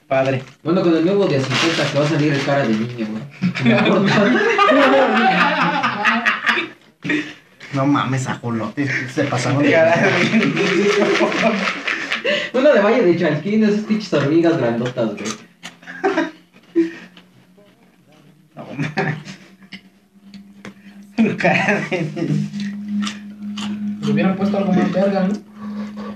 [0.08, 0.44] Padre.
[0.64, 3.08] Bueno, con el nuevo de a 50 que va a salir el cara de niño,
[3.08, 3.24] güey.
[7.74, 8.90] No mames, ajolotes.
[9.14, 9.76] Se pasaron de.
[12.54, 15.30] Uno de Valle de Chalquín, esas pinches hormigas grandotas, güey.
[18.56, 19.16] No mames.
[21.38, 22.30] Cara de-
[24.06, 25.34] Le hubieran puesto algo más verga, ¿no?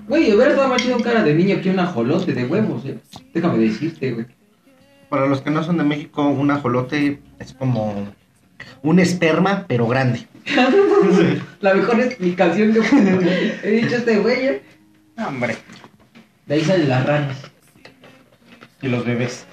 [0.08, 2.98] Güey, hubiera estado más chido un cara de niño que un ajolote de huevos, eh.
[3.34, 4.26] Déjame decirte, güey.
[5.10, 8.08] Para los que no son de México, un ajolote es como
[8.82, 10.28] un esperma, pero grande.
[11.62, 12.80] La mejor explicación que
[13.64, 14.62] he dicho este güey, eh.
[15.18, 15.56] Hombre.
[16.50, 17.38] De ahí salen las ranas.
[18.82, 19.46] Y los bebés.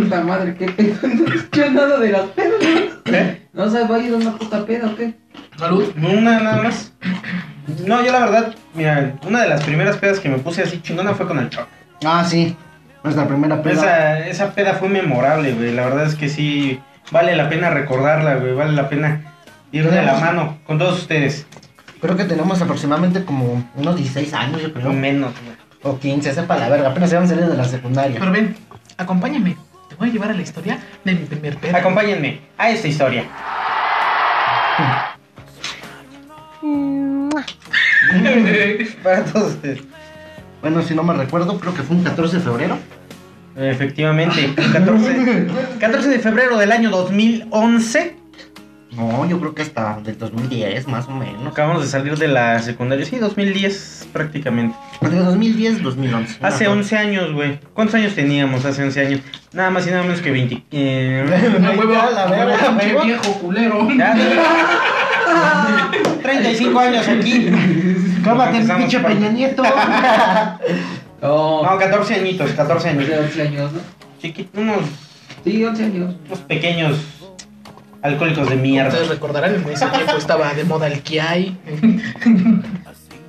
[0.00, 0.96] Puta madre, qué pedo.
[1.54, 2.62] No nada de las pedas.
[3.04, 3.46] ¿Eh?
[3.52, 5.12] No sabes, va a ir a una puta peda, ¿o qué?
[5.58, 5.92] Salud.
[5.98, 6.94] Una nada más.
[7.86, 11.12] No, yo la verdad, mira, una de las primeras pedas que me puse así chingona
[11.12, 11.68] fue con el Choc.
[12.02, 12.56] Ah, sí.
[13.02, 13.74] Nuestra primera peda.
[13.74, 15.74] Esa, esa peda fue memorable, güey.
[15.74, 18.54] La verdad es que sí, vale la pena recordarla, güey.
[18.54, 19.34] Vale la pena
[19.70, 21.46] ir de la mano con todos ustedes.
[22.00, 24.86] Creo que tenemos aproximadamente como unos 16 años, yo creo.
[24.86, 25.56] No menos, güey.
[25.82, 26.88] O 15, sepa la verga.
[26.90, 28.18] Apenas se van a salir de la secundaria.
[28.18, 28.56] Pero ven,
[28.96, 29.56] acompáñame.
[29.88, 31.76] Te voy a llevar a la historia de mi primer pedo.
[31.76, 33.24] Acompáñenme a esta historia.
[39.02, 39.56] Para todos.
[40.60, 42.78] Bueno, si no me recuerdo, creo que fue un 14 de febrero.
[43.56, 45.46] Efectivamente, el 14,
[45.78, 48.16] 14 de febrero del año 2011.
[48.96, 51.46] No, yo creo que hasta del 2010, más o menos.
[51.46, 53.04] Acabamos de salir de la secundaria.
[53.04, 54.76] Sí, 2010 prácticamente.
[55.00, 56.38] De 2010, 2011.
[56.42, 56.72] Hace Ajá.
[56.72, 57.58] 11 años, güey.
[57.72, 59.20] ¿Cuántos años teníamos hace 11 años?
[59.52, 60.62] Nada más y nada menos que 20.
[60.70, 61.24] eh,
[61.60, 63.04] No, huevo, Ya, la verga, pinche huevo.
[63.04, 63.88] viejo culero.
[63.98, 64.14] ya,
[66.22, 67.48] 35 años aquí.
[67.48, 69.62] Empezamos pinche por- Peña Nieto.
[71.26, 73.08] Oh, No, 14 añitos, 14 años.
[73.08, 73.80] de 11 años, ¿no?
[74.20, 74.76] Chiquitos, unos,
[75.42, 76.14] Sí, 11 años.
[76.26, 76.98] unos pequeños
[78.04, 78.90] alcohólicos de mierda.
[78.90, 81.56] Ustedes recordarán, en ese tiempo estaba de moda el Kiai.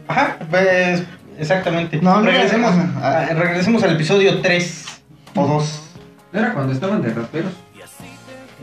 [0.07, 1.03] Ajá, pues
[1.39, 1.99] exactamente.
[2.01, 2.99] No, regresemos, no, no.
[3.03, 4.85] a- regresemos al episodio 3
[5.35, 5.81] o 2.
[6.33, 7.51] ¿No era cuando estaban de raperos?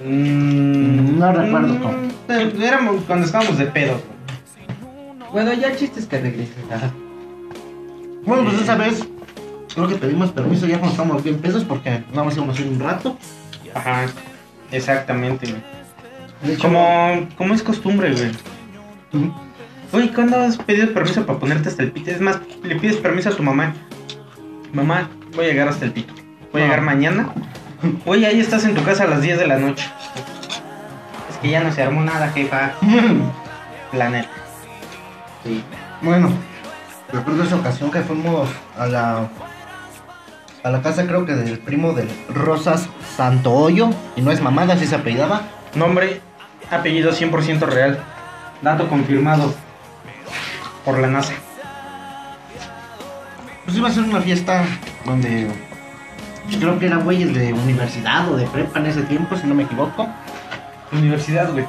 [0.05, 1.95] Mm, No recuerdo mm, cómo.
[2.29, 4.01] Eh, Éramos cuando estábamos de pedo.
[5.33, 6.55] Bueno, ya el chiste es que regreses.
[6.71, 6.91] ajá.
[8.25, 9.03] Bueno, pues esa vez
[9.75, 12.69] creo que pedimos permiso ya cuando estábamos bien pesos porque nada más íbamos a ir
[12.69, 13.17] un rato.
[13.75, 14.05] Ajá.
[14.71, 15.55] Exactamente,
[16.61, 18.33] Como, como es costumbre, güey.
[19.93, 22.11] Oye, ¿cuándo has pedido permiso para ponerte hasta el pito?
[22.11, 23.75] Es más, le pides permiso a tu mamá.
[24.73, 26.15] Mamá, voy a llegar hasta el pito.
[26.53, 26.69] Voy a Ah.
[26.69, 27.29] llegar mañana.
[28.07, 29.87] Oye, ahí estás en tu casa a las 10 de la noche.
[31.31, 32.73] Es que ya no se armó nada, jefa.
[33.93, 34.31] La neta.
[35.45, 35.63] Sí.
[36.01, 36.31] Bueno,
[37.13, 39.29] recuerdo esa ocasión que fuimos a la
[40.65, 44.87] a la casa creo que del primo del Rosas Santohoyo y no es mamada, así
[44.87, 45.43] se apellidaba.
[45.75, 46.21] Nombre,
[46.73, 48.03] apellido 100% real.
[48.63, 49.55] Dato confirmado
[50.85, 51.33] por la NASA.
[53.65, 54.65] Pues iba a ser una fiesta
[55.05, 55.49] donde
[56.45, 59.55] pues, creo que eran güeyes de universidad o de prepa en ese tiempo, si no
[59.55, 60.09] me equivoco.
[60.93, 61.65] Universidad, güey.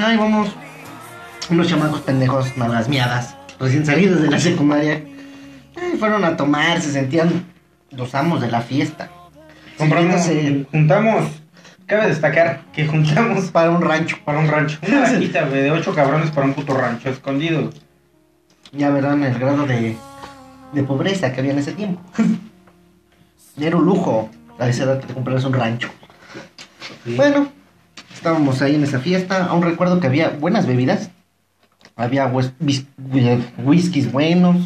[0.00, 0.50] Ahí vamos
[1.48, 5.02] unos chamacos pendejos, nalgas miadas, recién salidos de la secundaria.
[5.98, 7.44] Fueron a tomar, se sentían
[7.90, 9.08] los amos de la fiesta.
[9.78, 10.28] Compramos,
[10.70, 11.45] juntamos.
[11.86, 14.16] Cabe destacar que juntamos para un rancho.
[14.24, 14.78] para un rancho.
[14.86, 17.70] Una vaquita, güey, de ocho cabrones para un puto rancho escondido.
[18.72, 19.96] Ya verán el grado de,
[20.72, 22.00] de pobreza que había en ese tiempo.
[23.60, 25.88] Era un lujo a esa edad que te compraras un rancho.
[27.04, 27.48] Bueno,
[28.12, 29.46] estábamos ahí en esa fiesta.
[29.46, 31.10] Aún recuerdo que había buenas bebidas.
[31.94, 32.52] Había whis-
[33.64, 34.56] whiskies buenos.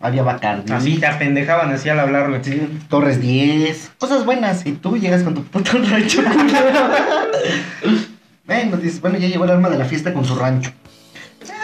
[0.00, 0.72] Había Bacardi.
[0.72, 2.44] Así te apendejaban así al hablar, güey.
[2.44, 3.92] Sí, Torres 10.
[3.98, 4.66] Cosas buenas.
[4.66, 6.22] Y tú llegas con tu puto rancho.
[8.46, 10.70] bueno, dices, bueno, ya llegó el alma de la fiesta con su rancho.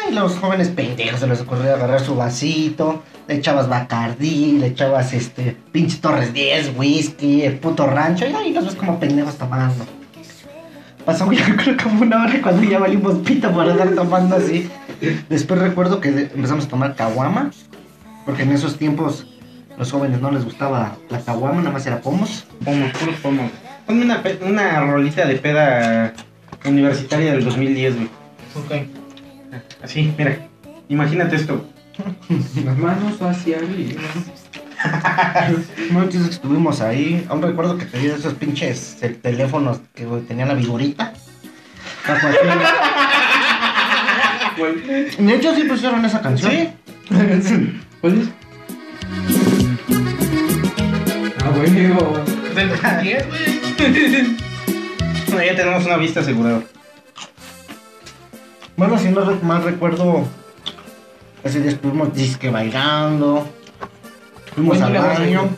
[0.05, 5.12] Ay, los jóvenes pendejos se les ocurrió agarrar su vasito, le echabas Bacardí, le echabas
[5.12, 9.85] este, pinche Torres 10, whisky, el puto rancho, y ahí los ves como pendejos tomando.
[11.05, 14.71] Pasó yo creo como una hora cuando ya valimos pita por andar tomando así.
[15.29, 17.51] Después recuerdo que empezamos a tomar caguama,
[18.25, 19.27] porque en esos tiempos
[19.79, 22.45] los jóvenes no les gustaba la caguama, nada más era pomos.
[22.65, 23.51] Pomos, puros pomos.
[23.87, 24.07] Ponme
[24.43, 26.15] una, rolita de peda
[26.65, 28.09] universitaria del 2010, güey.
[28.55, 28.73] Ok.
[29.83, 30.39] Así, mira.
[30.89, 31.69] Imagínate esto.
[32.65, 34.01] Las manos hacia arriba.
[35.79, 37.27] Entonces estuvimos ahí.
[37.29, 41.13] Aún recuerdo que tenía esos pinches teléfonos que güey, tenían la vigorita.
[45.19, 46.53] De hecho, sí pusieron esa canción.
[46.53, 46.69] ¿Sí?
[48.03, 48.29] ¿Cuál es?
[51.45, 52.19] Ah, huevo.
[52.55, 54.37] Del 2010, güey.
[55.29, 56.61] Bueno, ya tenemos una vista asegurada.
[58.77, 60.27] Bueno, si no re- mal recuerdo,
[61.45, 63.49] ese día estuvimos disque bailando.
[64.55, 65.49] Fuimos al y la baño.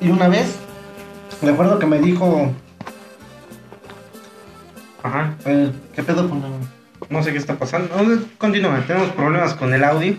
[0.00, 0.56] Y una vez,
[1.42, 2.50] recuerdo que me dijo,
[5.02, 5.34] Ajá.
[5.44, 7.94] eh, ¿qué pedo con el- No sé qué está pasando.
[8.02, 10.16] No, Continúa, tenemos problemas con el audio.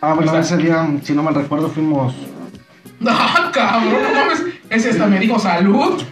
[0.00, 0.40] Ah, bueno, Está.
[0.40, 2.14] ese día, si no mal recuerdo, fuimos...
[3.06, 4.42] Ah, cabrón, no mames.
[4.70, 6.02] Ese hasta me dijo salud.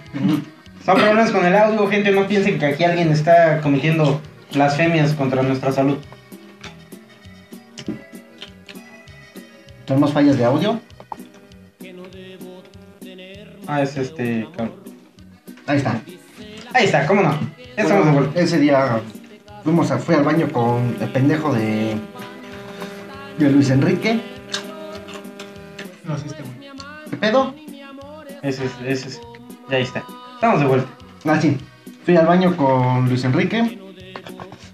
[0.84, 2.12] Son problemas con el audio, gente.
[2.12, 4.20] No piensen que aquí alguien está cometiendo
[4.54, 5.98] blasfemias contra nuestra salud.
[9.84, 10.80] Tenemos fallas de audio.
[13.66, 14.46] Ah, es este.
[15.66, 16.00] Ahí está.
[16.72, 17.38] Ahí está, ¿cómo no?
[17.76, 18.40] Ya estamos de Bueno, vuelta.
[18.40, 19.00] ese día
[19.64, 21.96] fuimos a, fui al baño con el pendejo de,
[23.38, 24.20] de Luis Enrique.
[26.04, 26.70] No sé, este güey.
[27.10, 27.54] ¿Qué pedo?
[28.42, 29.20] Ese es, ese es.
[29.70, 30.04] Ya ahí está.
[30.34, 30.88] Estamos de vuelta.
[31.24, 31.56] Ah, sí.
[32.04, 33.80] Fui al baño con Luis Enrique.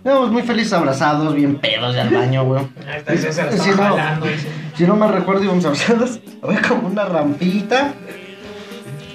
[0.05, 2.61] Íbamos muy felices abrazados, bien pedos de al baño, güey.
[2.89, 3.97] Ahí está, ese se lo Sí, estaba no.
[3.97, 4.27] jalando.
[4.27, 4.49] dice.
[4.77, 6.21] Si no me recuerdo, íbamos abrazados.
[6.43, 7.95] Había como una rampita.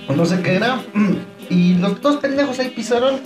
[0.07, 0.79] O no sé qué era.
[1.49, 3.21] Y los dos pendejos ahí pisaron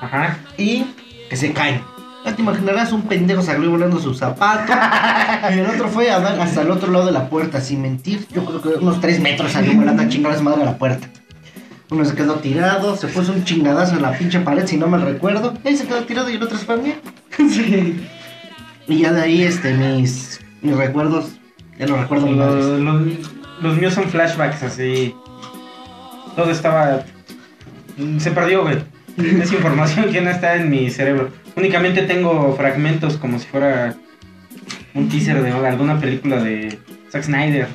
[0.00, 0.38] Ajá.
[0.56, 0.84] y
[1.28, 1.82] que se caen.
[2.24, 4.72] Ya te imaginarás un pendejo salió volando su zapato.
[5.54, 8.26] y el otro fue a dar hasta el otro lado de la puerta, sin mentir.
[8.34, 10.78] Yo creo que unos 3 metros salió volando a chingar a su madre a la
[10.78, 11.06] puerta.
[11.90, 14.96] Uno se quedó tirado, se puso un chingadazo en la pinche pared, si no me
[14.96, 15.52] recuerdo.
[15.64, 16.94] Y ahí se quedó tirado y el otro se fue a mí.
[17.50, 18.06] Sí.
[18.86, 21.32] Y ya de ahí, este, mis, mis recuerdos,
[21.78, 22.30] ya no recuerdo.
[22.30, 23.02] Los, los,
[23.62, 25.14] los míos son flashbacks así.
[26.36, 27.02] Todo estaba.
[28.18, 28.78] Se perdió, güey.
[29.16, 31.30] Es información que no está en mi cerebro.
[31.56, 33.94] Únicamente tengo fragmentos como si fuera
[34.94, 36.78] un teaser de alguna película de
[37.10, 37.68] Zack Snyder.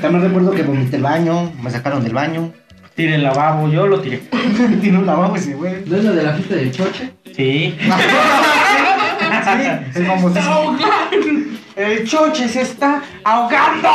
[0.00, 2.52] También recuerdo que vomité el baño, me sacaron del baño.
[2.94, 4.22] Tire el lavabo, yo lo tiré.
[4.80, 5.84] Tiene un lavabo ese güey.
[5.86, 7.12] ¿No es lo de la fiesta del choche?
[7.36, 7.76] Sí.
[9.28, 10.78] Sí, el famosísimo.
[11.76, 13.88] El choche se está ahogando.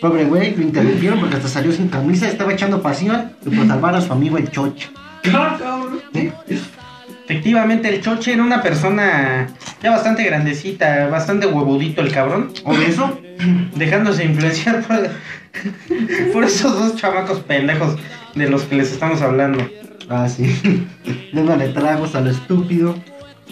[0.00, 3.94] Pobre güey, lo interrumpieron porque hasta salió sin camisa, estaba echando pasión y por salvar
[3.94, 4.90] a su amigo el chocho.
[5.34, 6.00] Ah, cabrón.
[6.14, 6.32] ¿Sí?
[7.24, 9.48] Efectivamente, el Choche era una persona
[9.82, 13.20] ya bastante grandecita, bastante huevudito el cabrón, ¿O de eso?
[13.76, 15.10] dejándose influenciar por,
[16.32, 17.96] por esos dos chamacos pendejos
[18.34, 19.68] de los que les estamos hablando.
[20.08, 20.86] Ah, sí.
[21.32, 22.96] Dándole tragos a lo estúpido.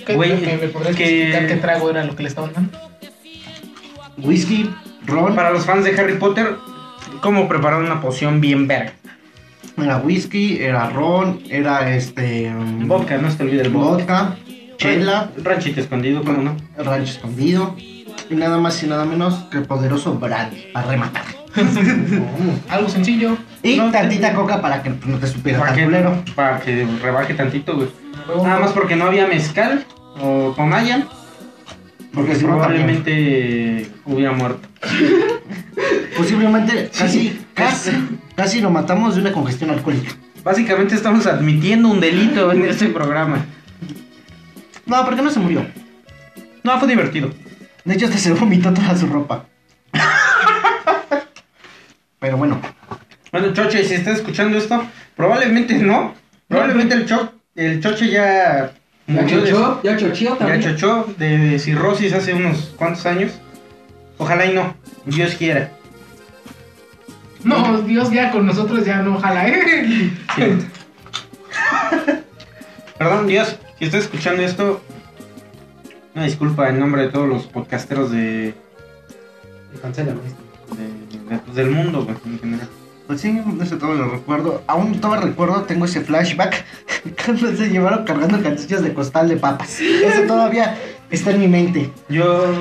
[0.06, 2.78] ¿Qué, Güey, que ¿Me podrías que- explicar qué trago era lo que le estaban dando?
[4.18, 4.70] Whisky,
[5.06, 6.56] ron, Para los fans de Harry Potter,
[7.20, 8.92] cómo preparar una poción bien verga.
[9.78, 12.50] Era whisky, era ron, era este.
[12.50, 14.22] mm, Vodka, no se te olvide el vodka.
[14.22, 14.36] Vodka,
[14.78, 16.56] chela, Ranchito escondido, ¿cómo no?
[16.76, 17.74] rancho escondido.
[17.78, 21.24] Y nada más y nada menos que el poderoso brandy para rematar.
[22.68, 23.36] Algo sencillo.
[23.62, 25.86] Y No, tantita coca para que no te supiera Para que,
[26.34, 27.88] para que rebaje tantito, güey.
[28.42, 29.84] Nada más porque no había mezcal
[30.20, 31.06] o tonalla,
[32.16, 34.66] Porque si probablemente hubiera muerto.
[36.16, 37.90] Posiblemente casi, casi,
[38.34, 40.12] casi lo matamos de una congestión alcohólica.
[40.42, 43.44] Básicamente estamos admitiendo un delito en este programa.
[44.86, 45.66] No, porque no se murió.
[46.64, 47.30] No, fue divertido.
[47.84, 49.44] De hecho, hasta se vomitó toda su ropa.
[52.18, 52.62] Pero bueno,
[53.30, 56.14] Bueno, Choche, si estás escuchando esto, probablemente no.
[56.48, 58.72] Probablemente el, cho el Choche ya
[59.08, 60.60] Ya de- chochó, ya chochó ya también.
[60.62, 63.32] chochó de cirrosis hace unos cuantos años.
[64.18, 64.74] Ojalá y no.
[65.04, 65.70] Dios quiera.
[67.44, 70.10] No, Dios ya con nosotros ya no ojalá, ¿eh?
[72.98, 74.80] Perdón, Dios, si estás escuchando esto,
[76.14, 78.54] una disculpa en nombre de todos los podcasteros de,
[79.82, 80.40] Cancélame esto.
[80.76, 82.68] de- de- pues, del mundo, güey, en general.
[83.06, 84.62] Pues sí, eso todo lo recuerdo.
[84.66, 86.64] Aún todo recuerdo, tengo ese flashback
[87.24, 89.80] cuando se llevaron cargando cantillas de costal de papas.
[89.80, 90.76] Eso todavía
[91.10, 91.90] está en mi mente.
[92.08, 92.52] Yo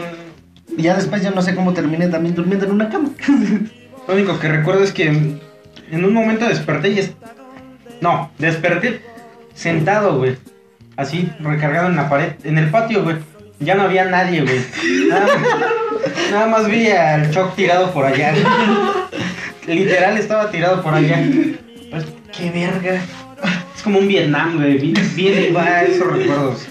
[0.78, 3.10] Y ya después ya no sé cómo terminé también durmiendo en una cama.
[4.08, 7.12] lo único que recuerdo es que en un momento desperté y es...
[8.02, 9.02] No, desperté
[9.54, 10.38] sentado, güey.
[10.98, 13.18] Así, recargado en la pared, en el patio, güey.
[13.60, 14.60] Ya no había nadie, güey.
[15.10, 15.28] Nada,
[16.32, 18.34] nada más vi al Choc tirado por allá.
[19.68, 21.24] Literal estaba tirado por allá.
[21.92, 22.06] Pues,
[22.38, 23.02] qué verga.
[23.76, 24.78] Es como un Vietnam, güey.
[24.78, 26.68] Vi- Viene y va esos recuerdos.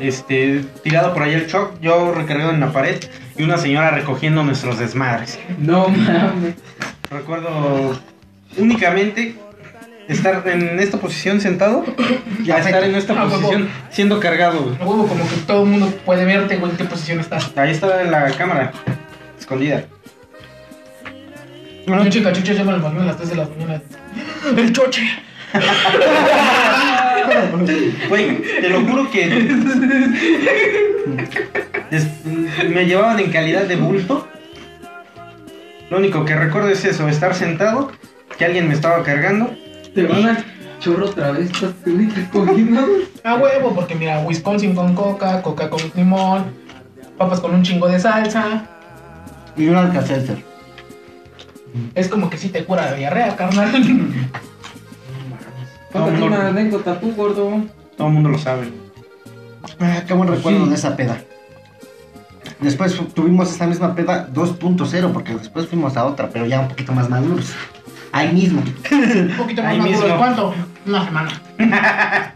[0.00, 2.96] Este, tirado por allá el Choc, yo recargado en la pared
[3.36, 5.38] y una señora recogiendo nuestros desmadres.
[5.58, 6.54] No mames.
[7.10, 7.96] Recuerdo
[8.56, 9.36] únicamente
[10.08, 11.84] estar en esta posición sentado
[12.44, 13.36] y estar en esta Ah, huevo.
[13.40, 14.74] posición siendo cargado, güey.
[14.80, 17.52] Huevo, como que todo el mundo puede verte, güey, en qué posición estás.
[17.56, 18.72] Ahí estaba en la cámara,
[19.38, 19.84] escondida.
[21.86, 23.82] Yo chica chucha lleva el balón a las 3 de la mañana.
[24.56, 25.02] ¡El choche!
[28.08, 29.28] Güey, te lo juro que
[31.90, 32.08] des-
[32.68, 34.26] me llevaban en calidad de bulto.
[35.90, 37.92] Lo único que recuerdo es eso, estar sentado,
[38.38, 39.54] que alguien me estaba cargando.
[39.94, 40.44] Te van a
[40.80, 41.72] chorro otra vez, estás
[42.32, 42.80] cogiendo.
[43.22, 46.46] A huevo, porque mira, Wisconsin con coca, coca con limón,
[47.16, 48.66] papas con un chingo de salsa.
[49.56, 50.42] Y un alcacelser.
[51.94, 53.72] Es como que sí te cura la diarrea, carnal.
[55.94, 56.26] No, no.
[56.26, 57.62] una anécdota tú, gordo.
[57.96, 58.68] Todo el mundo lo sabe.
[59.78, 60.68] Ah, qué buen recuerdo Sí.
[60.70, 61.18] de esa peda.
[62.60, 66.92] Después tuvimos esta misma peda 2.0 porque después fuimos a otra, pero ya un poquito
[66.92, 67.52] más maduros.
[68.10, 68.60] Ahí mismo.
[68.90, 69.98] Un poquito más Ahí maduro.
[70.00, 70.16] mismo.
[70.18, 70.54] ¿Cuánto?
[70.86, 71.30] Una semana.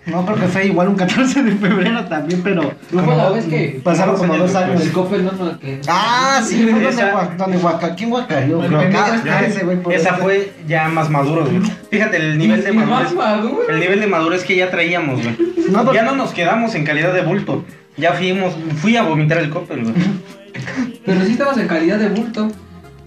[0.07, 2.73] No, creo que fue igual un 14 de febrero también, pero...
[2.93, 4.81] No fue la vez que Pasaron como dos años.
[4.83, 8.63] el Coppel no no que Ah, sí, fue donde, donde Huaca, ¿quién Guacareó?
[8.63, 11.61] El Creo pendejo acá, ese güey por Esa fue ya más maduro, güey.
[11.91, 13.13] Fíjate el nivel de Y madurez.
[13.69, 15.37] El nivel de madurez que ya traíamos, güey.
[15.71, 17.65] No, porque- Ya no nos quedamos en calidad de bulto.
[17.99, 19.95] Ya fuimos, fui a vomitar el copel, güey.
[21.05, 22.51] Pero sí estabas en calidad de bulto.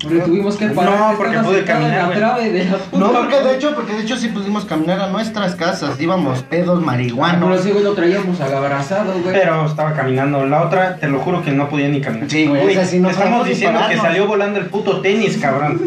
[0.03, 0.99] Porque tuvimos que parar.
[0.99, 2.17] No, que porque pude caminar, la güey.
[2.17, 5.07] trave de la puta No, porque de hecho, porque de hecho sí pudimos caminar a
[5.09, 5.99] nuestras casas.
[5.99, 7.59] Íbamos pedos, Ah, pero marihuanos.
[7.59, 9.33] ese güey lo traíamos abrazado, güey.
[9.33, 10.45] Pero estaba caminando.
[10.45, 12.29] La otra, te lo juro que no podía ni caminar.
[12.29, 15.79] Sí, güey, sí no Estamos diciendo que salió volando el puto tenis, cabrón.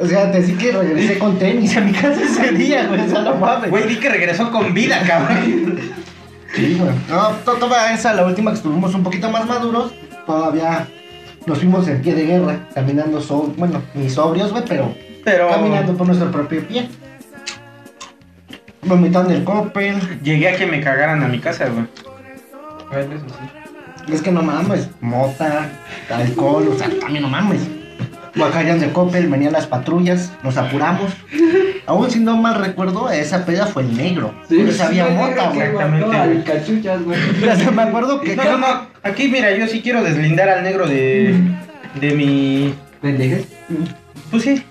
[0.00, 3.00] O sea, te sí que regresé con tenis a mi casa ese día, güey.
[3.00, 3.70] O sea, no mames.
[3.70, 5.80] Güey, vi que regresó con vida, cabrón.
[6.54, 6.90] Sí, güey.
[7.10, 9.92] No, to- toda esa, la última que estuvimos un poquito más maduros,
[10.26, 10.86] todavía
[11.48, 14.94] nos fuimos en pie de guerra, caminando, so bueno, ni sobrios, güey, pero
[15.24, 16.88] Pero caminando por nuestro propio pie.
[18.82, 19.98] Vomitando el copel.
[20.22, 21.86] llegué a que me cagaran a mi casa, güey.
[22.90, 24.12] Bueno, eso sí.
[24.12, 25.68] Es que no mames, mota,
[26.10, 27.60] alcohol, o sea, también no mames.
[28.38, 31.12] Guacarían de copel, venían las patrullas, nos apuramos.
[31.86, 34.34] Aún si no mal recuerdo, esa peda fue el negro.
[34.48, 35.60] Sí, había sí, mota, güey.
[35.62, 37.00] exactamente, cachuchas,
[37.74, 38.86] me acuerdo que No, no, no.
[39.02, 41.34] Aquí, mira, yo sí quiero deslindar al negro de,
[42.00, 43.46] de mi pendejes.
[44.30, 44.62] Pues sí,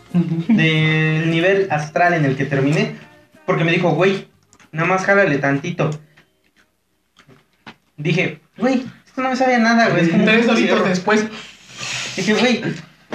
[0.47, 2.95] del nivel astral en el que terminé.
[3.45, 4.27] Porque me dijo, güey,
[4.71, 5.89] nada más jálale tantito.
[7.97, 10.03] Dije, güey, esto no me sabía nada, güey.
[10.03, 10.83] Es como Tres cigarro".
[10.83, 11.25] después.
[12.15, 12.61] Dije, güey,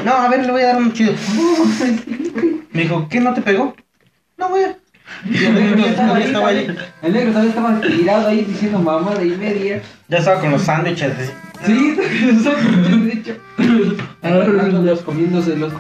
[0.05, 1.13] no, a ver, le voy a dar un chido.
[2.73, 3.75] Me dijo, ¿qué no te pegó?
[4.39, 4.65] No, güey.
[5.25, 6.77] Y el negro ya estaba ahí.
[7.03, 9.83] El negro todavía estaba tirado ahí diciendo mamada y media.
[10.09, 11.13] Ya estaba con los sándwiches.
[11.13, 11.31] así.
[11.67, 13.37] Sí, de hecho.
[14.23, 15.73] Agarrándolos, comiéndoselos.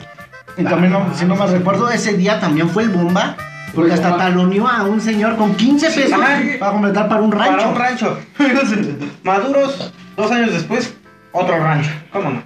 [0.57, 3.37] Y también, no- si no me recuerdo, ese día también fue el bomba.
[3.75, 6.21] Porque hasta taloneó a un señor con 15 pesos
[6.61, 7.57] para completar para un rancho.
[7.57, 8.19] Para un rancho.
[9.25, 10.93] Maduros, dos años después,
[11.33, 11.89] otro rancho.
[12.13, 12.43] ¿Cómo no?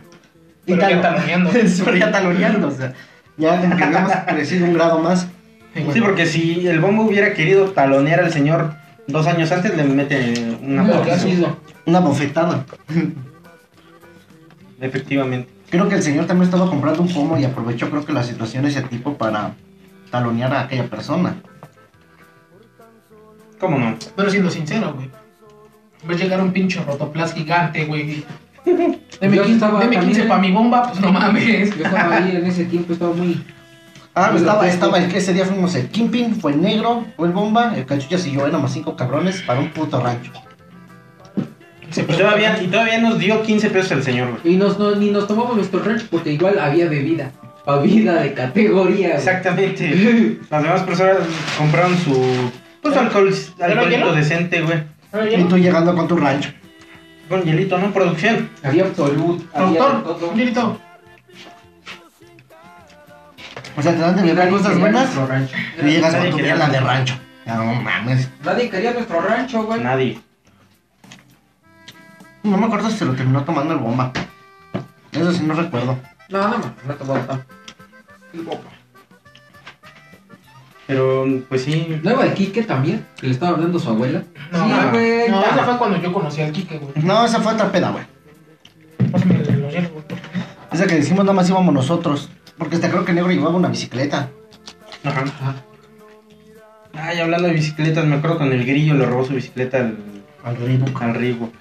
[0.66, 2.92] Ya taloneando, o sea.
[3.36, 5.28] Ya como que habíamos crecido un grado más.
[5.92, 8.72] Sí, porque si el bombo hubiera querido talonear al señor
[9.06, 11.58] dos años antes, le mete una No, sido.
[11.84, 12.64] Una bofetada.
[14.80, 15.50] Efectivamente.
[15.70, 18.62] Creo que el señor también estaba comprando un pomo y aprovechó creo que la situación
[18.62, 19.52] de ese tipo para
[20.10, 21.36] talonear a aquella persona.
[23.58, 23.96] ¿Cómo no?
[24.14, 25.10] Pero siendo sincero, güey.
[26.06, 28.24] Ves llegar un pinche rotoplas gigante, güey.
[28.66, 31.76] Deme Yo 15, estaba deme 15 también- para mi bomba, pues no mames.
[31.76, 33.42] Yo estaba ahí en ese tiempo, estaba muy.
[34.14, 37.28] Ah, Pues estaba, estaba el que ese día fuimos el Kimping, fue el negro, fue
[37.28, 40.32] el bomba, el cachuchas y yo éramos cinco cabrones para un puto rancho.
[41.94, 42.16] Preocupa.
[42.18, 44.54] todavía, y todavía nos dio 15 pesos el señor, güey.
[44.54, 47.30] Y nos, no, ni nos tomamos nuestro ranch porque igual había bebida.
[47.66, 49.08] Bebida de categoría.
[49.08, 49.18] güey.
[49.18, 50.38] Exactamente.
[50.50, 51.16] Las demás personas
[51.56, 52.50] compraron su.
[52.82, 54.12] Pues alcohol, alcoholito hielo?
[54.14, 54.82] decente, güey.
[55.38, 56.50] Y tú llegando con tu rancho.
[57.28, 57.92] Con hielito, ¿no?
[57.92, 58.50] Producción.
[58.62, 60.30] Había absolut, de Productor, todo.
[60.30, 60.80] un hilito.
[63.76, 65.56] O sea, te dan de nadie cosas buenas nuestro rancho.
[65.82, 67.14] y llegas con tu mierda de rancho.
[67.44, 68.28] No mames.
[68.44, 69.80] Nadie quería nuestro rancho, güey.
[69.82, 70.20] Nadie.
[72.42, 74.12] No me acuerdo si se lo terminó tomando el bomba.
[75.12, 75.98] Eso sí no recuerdo.
[76.28, 77.16] No, no, no, no tomó.
[78.32, 78.70] El bomba.
[80.86, 82.00] Pero, pues sí.
[82.02, 84.22] Luego el Kike también, que le estaba hablando a su abuela.
[84.52, 85.28] No, sí, güey.
[85.30, 86.92] No, esa fue cuando yo conocí al Kike, güey.
[87.04, 88.04] No, esa fue otra peda, güey.
[89.10, 90.04] Pásame los hielos, güey.
[90.72, 92.28] Esa que decimos nada más íbamos nosotros.
[92.58, 94.30] Porque hasta creo que el negro llevaba una bicicleta.
[95.04, 95.22] Ajá.
[95.22, 95.54] Ajá.
[96.94, 99.96] Ay, hablando de bicicletas, me acuerdo con el grillo le robó su bicicleta al,
[100.44, 101.02] Al Reebok.
[101.02, 101.52] al Rigo.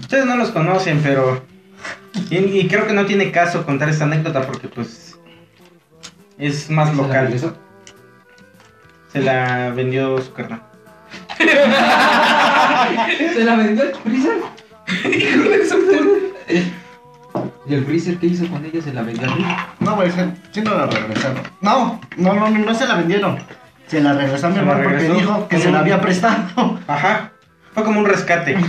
[0.00, 1.42] Ustedes no los conocen, pero.
[2.30, 5.18] Y, y creo que no tiene caso contar esta anécdota porque, pues.
[6.38, 7.24] Es más ¿Se la local.
[7.24, 7.56] regresó?
[9.12, 10.62] Se la vendió su carnal.
[13.34, 14.36] ¿Se la vendió el freezer?
[15.16, 15.98] Hijo de su puta.
[17.66, 18.82] ¿Y el freezer qué hizo con ella?
[18.82, 19.44] ¿Se la vendió a mí?
[19.80, 20.20] No, güey, sí,
[20.52, 21.42] sí no la regresaron.
[21.60, 23.38] No, no, no, no se la vendieron.
[23.86, 26.78] Se la regresó a mi hermano porque dijo que se la había prestado.
[26.86, 27.32] Ajá.
[27.72, 28.56] Fue como un rescate.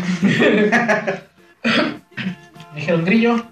[2.76, 3.46] Dijeron, grillo,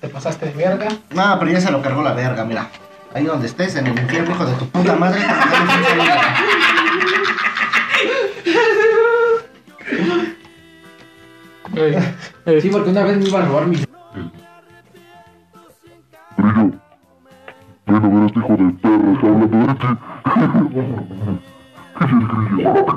[0.00, 0.88] te pasaste de verga.
[1.10, 2.68] No, pero ya se lo cargó la verga, mira.
[3.14, 5.20] Ahí donde estés, en el infierno, hijo de tu puta madre.
[12.60, 13.76] Sí, porque una vez me iba a robar mi...
[16.36, 16.72] Grillo.
[17.86, 19.88] Ven a ver a este hijo de perro, está hablando de ti.
[22.00, 22.94] Y el grillo, ahora te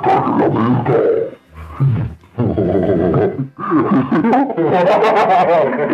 [5.00, 5.84] cargue la verga.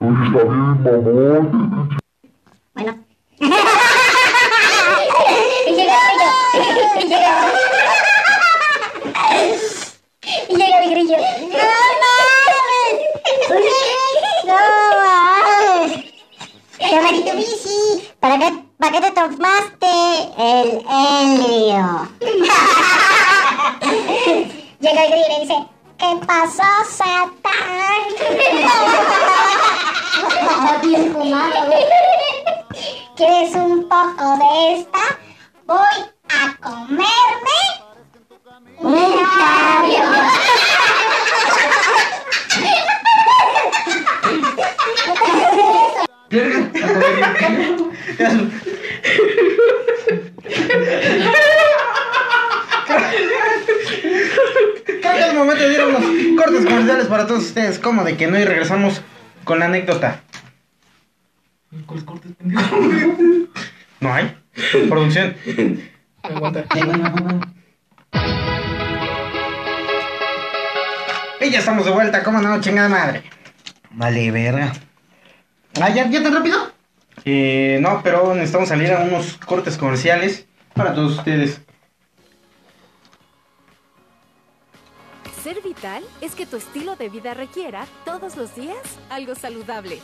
[0.00, 1.44] Oye, está bien, mamón.
[5.66, 5.98] Y llega.
[7.00, 7.83] Y llega.
[10.48, 11.16] Y llega el grillo.
[11.16, 11.22] ¡No
[12.02, 12.94] mames!
[14.44, 14.58] ¡No
[15.02, 15.92] mames!
[16.78, 16.86] Tu
[17.36, 17.78] bici.
[18.20, 18.48] ¿Para qué,
[18.78, 19.86] ¿Para qué te tomaste
[20.38, 22.08] el helio?
[24.80, 25.56] Llega el grillo y le dice,
[25.98, 28.04] ¿qué pasó, Satán?
[33.16, 35.18] ¿Quieres un poco de esta?
[35.66, 35.96] Voy
[36.28, 37.58] a comerme
[38.84, 39.14] un.
[46.28, 46.50] Creo
[55.14, 56.02] que es momento de ir a unos
[56.36, 57.78] cortes comerciales para todos ustedes.
[57.78, 58.38] ¿Cómo de que no?
[58.38, 59.00] Y regresamos
[59.44, 60.22] con la anécdota.
[61.86, 62.76] ¿Cuáles cortes, pendejo?
[64.00, 64.36] ¿No hay?
[64.88, 65.36] Producción.
[66.22, 66.64] Aguanta.
[71.44, 72.58] Y ya estamos de vuelta, ¿cómo no?
[72.60, 73.22] Chingada madre.
[73.90, 74.72] Vale, verga.
[75.80, 76.58] Ah, ¿ya, ya tan rápido?
[77.26, 81.60] Eh, no, pero necesitamos salir a unos cortes comerciales para todos ustedes.
[85.42, 88.78] Ser vital es que tu estilo de vida requiera todos los días
[89.10, 90.00] algo saludable.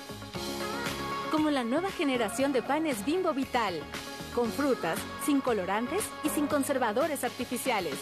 [1.30, 3.80] como la nueva generación de panes Bimbo Vital,
[4.34, 7.95] con frutas, sin colorantes y sin conservadores artificiales.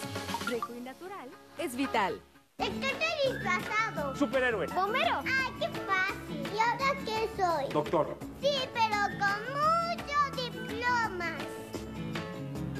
[0.46, 1.28] Rico y natural
[1.58, 2.20] es vital.
[2.58, 4.16] ¿De qué te disfrazado?
[4.16, 4.66] Superhéroe.
[4.74, 5.20] ¿Bombero?
[5.24, 6.42] ¡Ay, qué fácil!
[6.52, 7.72] ¿Y ahora qué soy?
[7.72, 8.18] Doctor.
[8.42, 11.42] Sí, pero con muchos diplomas.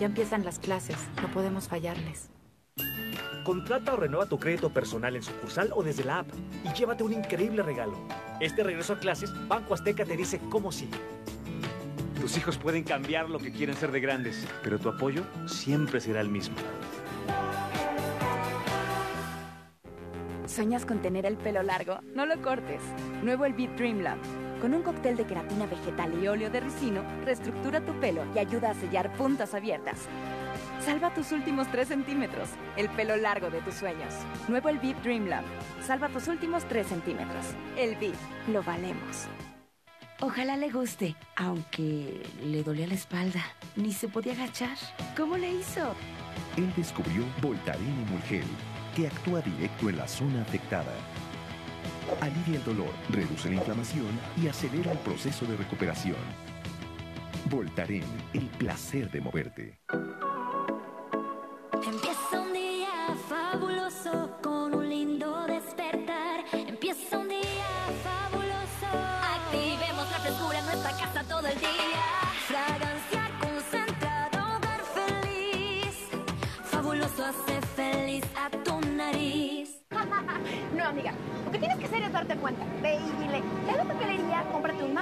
[0.01, 2.29] Ya empiezan las clases, no podemos fallarles.
[3.45, 6.29] Contrata o renueva tu crédito personal en sucursal o desde la app
[6.65, 7.97] y llévate un increíble regalo.
[8.41, 10.99] Este regreso a clases, Banco Azteca te dice cómo sigue.
[12.21, 16.21] Tus hijos pueden cambiar lo que quieren ser de grandes, pero tu apoyo siempre será
[16.21, 16.57] el mismo.
[20.49, 22.01] ¿Sueñas con tener el pelo largo?
[22.15, 22.81] No lo cortes.
[23.23, 24.17] Nuevo el Beat Dream Lab.
[24.63, 28.71] Con un cóctel de queratina vegetal y óleo de ricino, reestructura tu pelo y ayuda
[28.71, 29.99] a sellar puntas abiertas.
[30.81, 34.15] Salva tus últimos 3 centímetros, el pelo largo de tus sueños.
[34.49, 35.45] Nuevo el Beat Dream Lab.
[35.87, 37.45] Salva tus últimos 3 centímetros.
[37.77, 38.17] El Beat,
[38.51, 39.29] lo valemos.
[40.21, 43.45] Ojalá le guste, aunque le dolía la espalda.
[43.77, 44.77] Ni se podía agachar.
[45.15, 45.95] ¿Cómo le hizo?
[46.57, 48.47] Él descubrió Voltaren Emulgel,
[48.99, 50.93] que actúa directo en la zona afectada.
[52.21, 56.17] Alivia el dolor, reduce la inflamación y acelera el proceso de recuperación.
[57.49, 58.03] Voltaren,
[58.35, 59.79] el placer de moverte.
[82.19, 82.65] Darte cuenta.
[82.83, 84.99] Ve y dile, ve a la papelería, cómprate un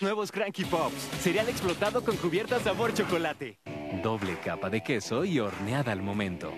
[0.00, 1.10] Nuevos Cranky Pops.
[1.20, 3.58] Cereal explotado con cubierta sabor chocolate.
[4.02, 6.52] Doble capa de queso y horneada al momento.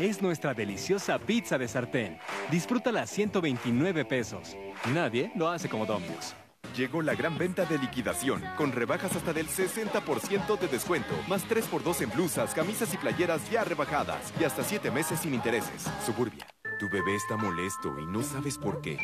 [0.00, 2.18] Es nuestra deliciosa pizza de sartén.
[2.50, 4.56] Disfrútala a 129 pesos.
[4.92, 6.34] Nadie lo hace como Domino's.
[6.76, 12.02] Llegó la gran venta de liquidación, con rebajas hasta del 60% de descuento, más 3x2
[12.02, 15.84] en blusas, camisas y playeras ya rebajadas, y hasta 7 meses sin intereses.
[16.04, 16.46] Suburbia.
[16.78, 18.98] Tu bebé está molesto y no sabes por qué.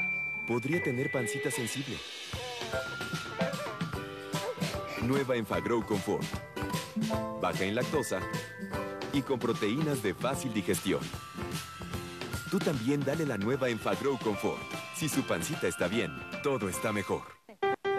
[0.47, 1.97] Podría tener pancita sensible.
[5.03, 6.25] Nueva Enfagrow Confort.
[7.41, 8.21] Baja en lactosa
[9.13, 11.01] y con proteínas de fácil digestión.
[12.49, 14.63] Tú también dale la nueva Enfagrow Confort.
[14.95, 16.13] Si su pancita está bien,
[16.45, 17.44] todo está mejor.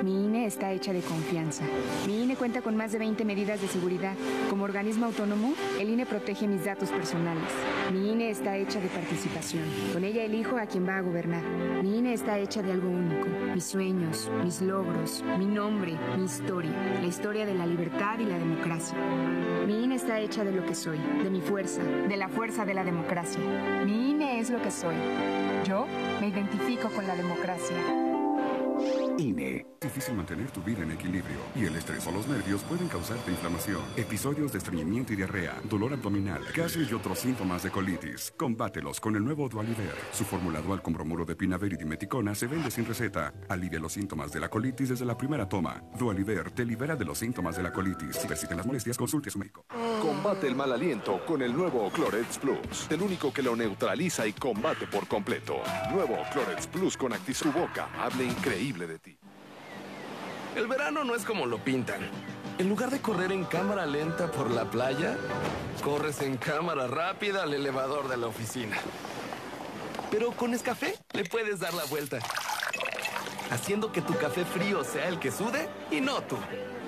[0.03, 1.63] Mi INE está hecha de confianza.
[2.05, 4.13] Mi INE cuenta con más de 20 medidas de seguridad.
[4.49, 7.43] Como organismo autónomo, el INE protege mis datos personales.
[7.91, 9.63] Mi INE está hecha de participación.
[9.93, 11.43] Con ella elijo a quien va a gobernar.
[11.81, 13.27] Mi INE está hecha de algo único.
[13.53, 16.71] Mis sueños, mis logros, mi nombre, mi historia.
[17.01, 18.97] La historia de la libertad y la democracia.
[19.65, 22.73] Mi INE está hecha de lo que soy, de mi fuerza, de la fuerza de
[22.73, 23.41] la democracia.
[23.85, 24.95] Mi INE es lo que soy.
[25.65, 25.87] Yo
[26.19, 28.14] me identifico con la democracia.
[29.17, 29.65] INE.
[29.81, 33.81] Difícil mantener tu vida en equilibrio y el estrés o los nervios pueden causarte inflamación,
[33.95, 38.33] episodios de estreñimiento y diarrea, dolor abdominal, gases y otros síntomas de colitis.
[38.35, 39.93] Combátelos con el nuevo Dualiver.
[40.11, 43.33] Su fórmula dual con bromuro de pinaver y dimeticona se vende sin receta.
[43.47, 45.83] Alivia los síntomas de la colitis desde la primera toma.
[45.99, 48.15] Dualiver te libera de los síntomas de la colitis.
[48.15, 49.65] Si persisten las molestias, consulte a su médico.
[50.01, 54.33] Combate el mal aliento con el nuevo Clorets Plus, el único que lo neutraliza y
[54.33, 55.57] combate por completo.
[55.91, 57.39] Nuevo Clorets Plus con Actis.
[57.39, 59.04] Tu boca habla increíble de ti.
[60.55, 62.09] El verano no es como lo pintan.
[62.57, 65.17] En lugar de correr en cámara lenta por la playa,
[65.83, 68.77] corres en cámara rápida al elevador de la oficina.
[70.09, 72.19] Pero con Nescafé le puedes dar la vuelta.
[73.51, 76.37] Haciendo que tu café frío sea el que sude y no tú.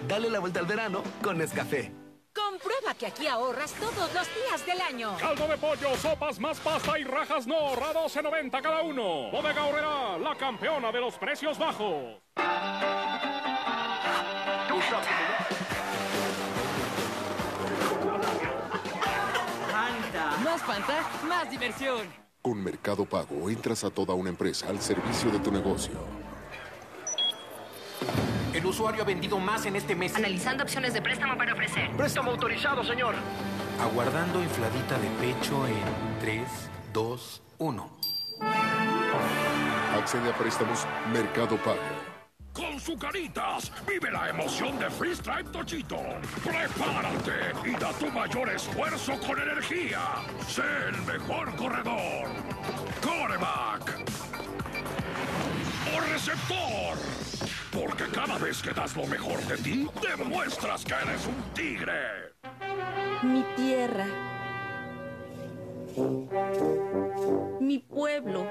[0.08, 1.92] Dale la vuelta al verano con Nescafé.
[2.34, 5.18] Comprueba que aquí ahorras todos los días del año.
[5.20, 9.30] Caldo de pollo, sopas más pasta y rajas no, a 12.90 cada uno.
[9.30, 12.22] Bodega Horrera, la campeona de los precios bajos.
[20.58, 22.08] Más Fanta, más diversión.
[22.42, 25.94] Con Mercado Pago entras a toda una empresa al servicio de tu negocio.
[28.56, 30.16] El usuario ha vendido más en este mes.
[30.16, 31.96] Analizando opciones de préstamo para ofrecer.
[31.96, 33.14] Préstamo autorizado, señor.
[33.80, 35.76] Aguardando infladita de pecho en
[36.22, 36.42] 3,
[36.92, 37.98] 2, 1.
[39.96, 42.17] Accede a préstamos Mercado Pago.
[42.58, 46.00] Con Zucaritas, vive la emoción de Freeze Tochito.
[46.44, 50.00] Prepárate y da tu mayor esfuerzo con energía.
[50.48, 52.28] Sé el mejor corredor.
[53.00, 54.00] Coreback.
[55.96, 56.98] O receptor.
[57.72, 62.34] Porque cada vez que das lo mejor de ti, demuestras que eres un tigre.
[63.22, 64.08] Mi tierra.
[67.62, 68.48] Mi pueblo.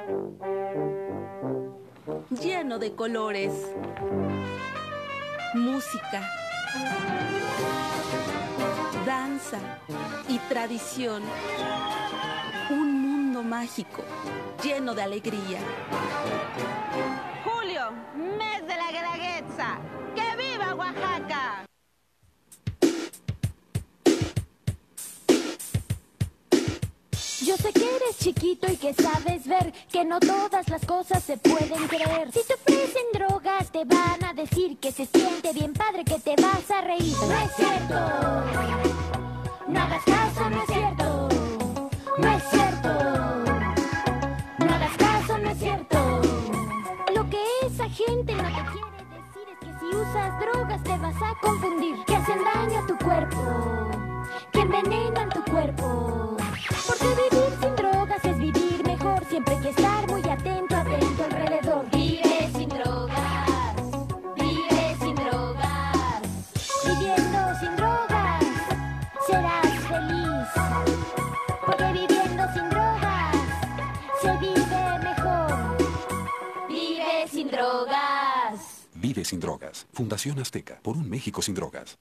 [2.30, 3.52] Lleno de colores,
[5.54, 6.22] música,
[9.04, 9.59] danza
[10.28, 11.22] y tradición.
[12.70, 14.02] Un mundo mágico,
[14.62, 15.59] lleno de alegría.
[17.44, 19.78] Julio, mes de la Guelaguetza.
[20.14, 21.66] ¡Que viva Oaxaca!
[27.47, 31.36] Yo sé que eres chiquito y que sabes ver que no todas las cosas se
[31.36, 32.32] pueden creer.
[32.32, 36.34] Si te ofrecen drogas, te van a decir que se siente bien padre, que te
[36.42, 37.14] vas a reír.
[37.16, 37.94] No es cierto.
[39.68, 41.28] No hagas caso, no es cierto.
[42.18, 42.88] No es cierto.
[44.59, 46.20] No hagas caso, no es cierto.
[47.14, 51.22] Lo que esa gente no te quiere decir es que si usas drogas te vas
[51.22, 51.94] a confundir.
[52.07, 53.88] Que hacen daño a tu cuerpo.
[54.51, 56.36] Que envenenan tu cuerpo.
[56.87, 59.25] Porque vivir sin drogas es vivir mejor.
[59.29, 61.91] Siempre hay que estar muy atento, atento alrededor.
[61.91, 63.77] Vive sin drogas.
[64.37, 66.23] Vive sin drogas.
[66.85, 68.45] Viviendo sin drogas.
[69.27, 70.49] Serás feliz.
[71.64, 73.37] Porque viviendo sin drogas
[74.21, 75.77] se vive mejor.
[76.69, 78.89] Vive sin drogas.
[78.95, 79.87] Vive sin drogas.
[79.93, 80.81] Fundación Azteca.
[80.83, 81.99] Por un México sin drogas.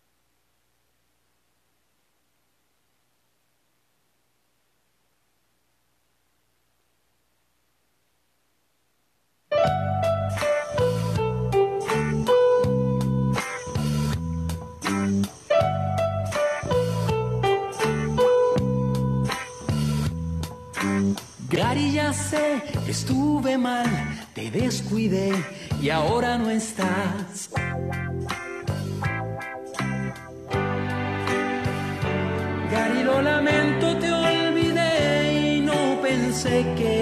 [21.56, 23.90] Gary, ya sé que estuve mal,
[24.34, 25.32] te descuidé
[25.82, 27.50] y ahora no estás.
[32.72, 36.95] Gary, lo lamento, te olvidé y no pensé que.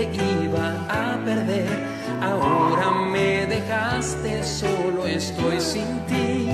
[2.24, 6.48] Ahora me dejaste solo, estoy sin ti.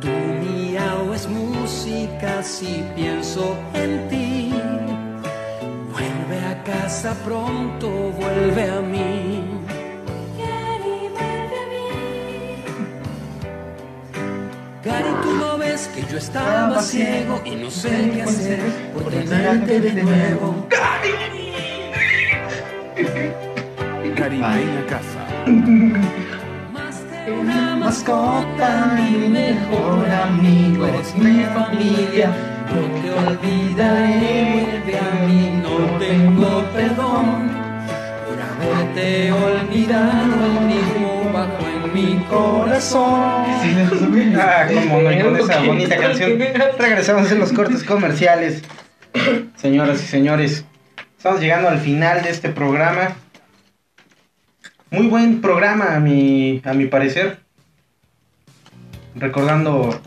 [0.00, 0.08] Tu
[0.40, 4.54] miau es música si pienso en ti.
[5.92, 7.88] Vuelve a casa pronto,
[8.18, 9.62] vuelve a mí.
[14.84, 18.60] Gary, tú no ves que yo estaba ciego y no sé qué hacer
[18.94, 20.66] por tenerte de nuevo.
[20.68, 21.31] Gary,
[24.40, 25.26] ven a casa.
[27.40, 32.30] Una mascota, mi mejor amigo, eres mi familia.
[32.72, 37.50] No te olvidaré, vuelve a mí, no tengo perdón
[38.26, 40.34] por haberte olvidado.
[40.44, 43.44] El mismo bajo en mi corazón.
[44.36, 46.38] Ah, como no, y con esa bonita canción.
[46.78, 48.62] Regresamos en los cortes comerciales.
[49.56, 50.64] Señoras y señores,
[51.16, 53.16] estamos llegando al final de este programa.
[54.92, 57.38] Muy buen programa a mi, a mi parecer.
[59.14, 59.98] Recordando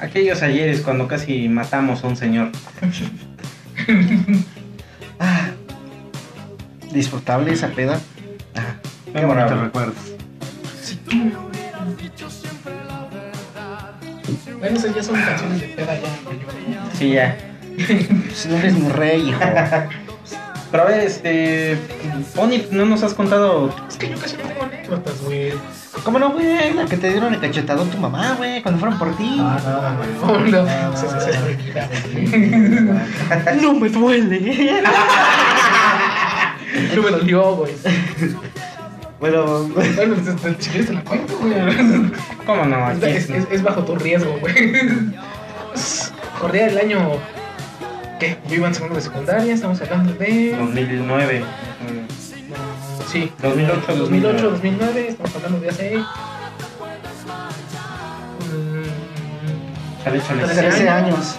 [0.00, 2.50] aquellos ayeres cuando casi matamos a un señor.
[5.20, 5.48] Ah,
[6.92, 7.98] Disfrutable esa peda.
[8.54, 9.56] Ah, qué Memorable.
[9.56, 9.96] bonitos recuerdos.
[14.60, 16.90] Bueno, esas ya son canciones de peda ya.
[16.96, 17.36] Sí, ya.
[18.32, 19.40] Si no eres mi rey, hijo.
[20.70, 21.78] Pero a ver, este.
[22.34, 23.74] Pony, no nos has contado.
[23.88, 25.52] Es que yo casi no tengo anécdotas, güey.
[26.04, 26.74] ¿Cómo no, güey?
[26.74, 29.38] La que te dieron el cachetadón tu mamá, güey, cuando fueron por ti.
[29.40, 29.58] Ah,
[30.20, 30.92] no, no, no.
[32.12, 33.62] Güey.
[33.62, 34.82] No me duele.
[36.94, 37.72] No me dolió, güey.
[39.20, 40.14] Bueno, Bueno,
[40.60, 41.54] si quieres te la cuento, güey.
[42.46, 42.90] ¿Cómo no?
[42.92, 44.72] Es- es- es bajo tu riesgo, güey.
[46.40, 46.98] Corría el año.
[48.18, 48.36] ¿Qué?
[48.48, 50.56] Yo iba en segundo de secundaria, estamos hablando de.
[50.56, 51.44] 2009.
[53.06, 56.04] Sí, 2008, 2008, 2009, estamos hablando de hace.
[60.02, 60.44] Chale, chale.
[60.44, 61.36] 13 años.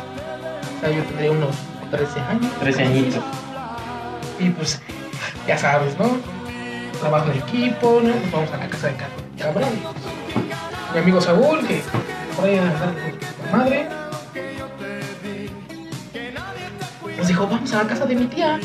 [0.78, 1.56] O sea, yo tendría unos
[1.92, 2.52] 13 años.
[2.60, 3.24] 13 añitos.
[4.40, 4.82] Y pues,
[5.46, 6.18] ya sabes, ¿no?
[7.02, 8.10] Trabajo en equipo, ¿no?
[8.10, 8.96] Nos vamos a la casa de
[9.38, 9.70] Cabrón.
[10.94, 11.82] Mi amigo Saúl, que
[12.36, 13.99] por ahí anda con la madre.
[17.30, 18.60] Dijo, vamos a la casa de mi tía.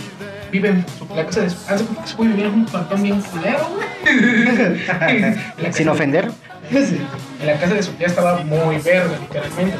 [0.52, 0.84] Vive en
[1.14, 1.56] la casa de su...
[1.86, 5.72] Como que se puede vivir en un cuartón bien culero, güey.
[5.72, 6.30] Sin casa- ofender.
[6.70, 9.76] En la casa de su tía estaba muy verde, literalmente.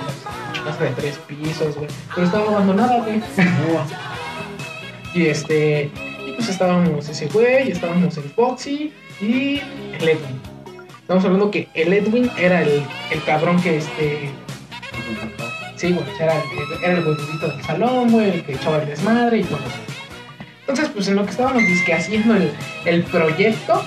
[0.52, 1.88] Una casa de tres pisos, güey.
[2.14, 3.22] Pero estaba abandonada, güey.
[5.14, 5.90] y este.
[6.26, 9.60] Y pues estábamos ese güey, estábamos el Foxy y
[10.00, 10.40] el Edwin.
[11.00, 14.30] Estamos hablando que el Edwin era el, el cabrón que este.
[15.84, 19.40] Sí, güey, era, el- era el güeyito del salón, güey, el que echaba el desmadre
[19.40, 19.58] y todo.
[20.60, 22.50] Entonces, pues en lo que estábamos disque haciendo el,
[22.86, 23.84] el proyecto,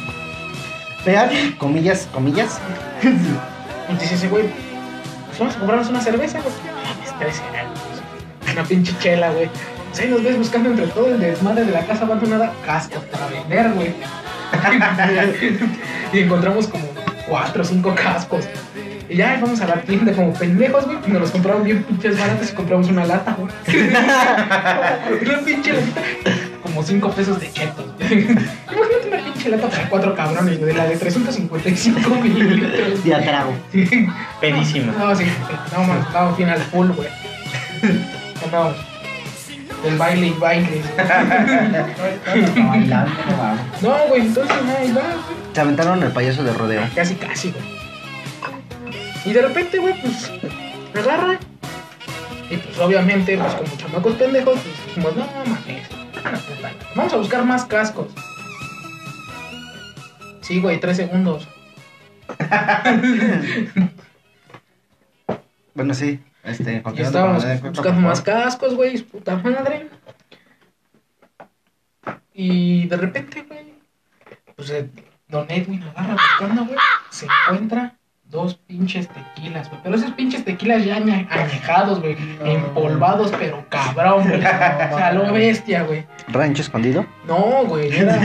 [1.04, 2.60] Vean, comillas, comillas.
[4.00, 4.44] dice ese güey,
[5.26, 6.54] pues vamos a comprarnos una cerveza, güey.
[6.86, 7.80] Ah, pues, 13 años.
[8.54, 9.50] Una pinche chela, güey.
[9.90, 13.26] Pues ahí nos ves buscando entre todo el desmadre de la casa abandonada cascos para
[13.26, 13.96] vender, güey.
[16.14, 16.86] y encontramos como
[17.28, 18.46] cuatro o cinco cascos.
[19.10, 20.98] Y ya vamos a la tienda como pendejos, güey.
[21.08, 23.50] Y nos los compraron bien pinches baratos y compramos una lata, güey.
[25.26, 26.02] una pinche latita.
[26.62, 27.86] Como cinco pesos de chetos.
[28.00, 30.74] Imagínate una pinche lata para cuatro cabrones, güey.
[30.74, 33.04] De la de 355 mililitros.
[33.04, 33.54] De a trago.
[33.72, 34.08] Sí.
[34.42, 34.92] Pedísimo.
[34.98, 35.26] No, sí.
[35.74, 37.08] No, man, estábamos bien al full, güey.
[38.44, 38.76] Andábamos.
[39.84, 40.82] Del baile y baile.
[42.88, 43.06] No.
[43.82, 45.02] No, güey, entonces, ahí va.
[45.54, 46.82] Se aventaron el payaso de rodeo.
[46.96, 47.87] Casi, casi, güey.
[49.28, 50.32] Y de repente, güey, pues,
[50.96, 51.38] agarra.
[52.50, 55.90] Y pues, obviamente, pues, como chamacos pendejos, pues dijimos, no, mames.
[56.96, 58.08] Vamos a buscar más cascos.
[60.40, 61.48] Sí, güey, tres segundos.
[65.74, 66.20] Bueno, sí.
[66.44, 69.90] Este, Y estábamos con buscando más cascos, güey, puta madre.
[72.34, 73.76] Y de repente, güey,
[74.56, 74.74] pues
[75.28, 76.80] Don Edwin agarra buscando, güey,
[77.12, 77.96] se encuentra
[78.30, 79.82] dos pinches tequilas, güey.
[79.84, 84.36] Pero esos pinches tequilas ya añe- añejados, güey, empolvados, pero cabrón, güey.
[84.92, 86.06] O sea, lo bestia, güey.
[86.28, 87.06] ¿Rancho escondido?
[87.28, 88.20] No, güey, era,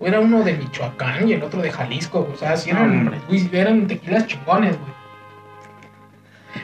[0.00, 2.34] era uno de Michoacán y el otro de Jalisco, güey.
[2.34, 3.18] O sea, sí eran, Hombre.
[3.28, 4.90] güey, eran tequilas chingones, güey.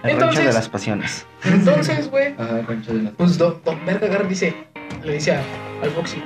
[0.03, 1.26] El Entonces- rancho de las pasiones.
[1.45, 4.55] Entonces, güey, el rancho de las pues Don, don y dice,
[5.03, 5.43] le dice a-
[5.82, 6.22] al Foxy,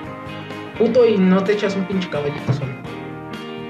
[0.79, 2.73] puto y no te echas un pinche caballito solo.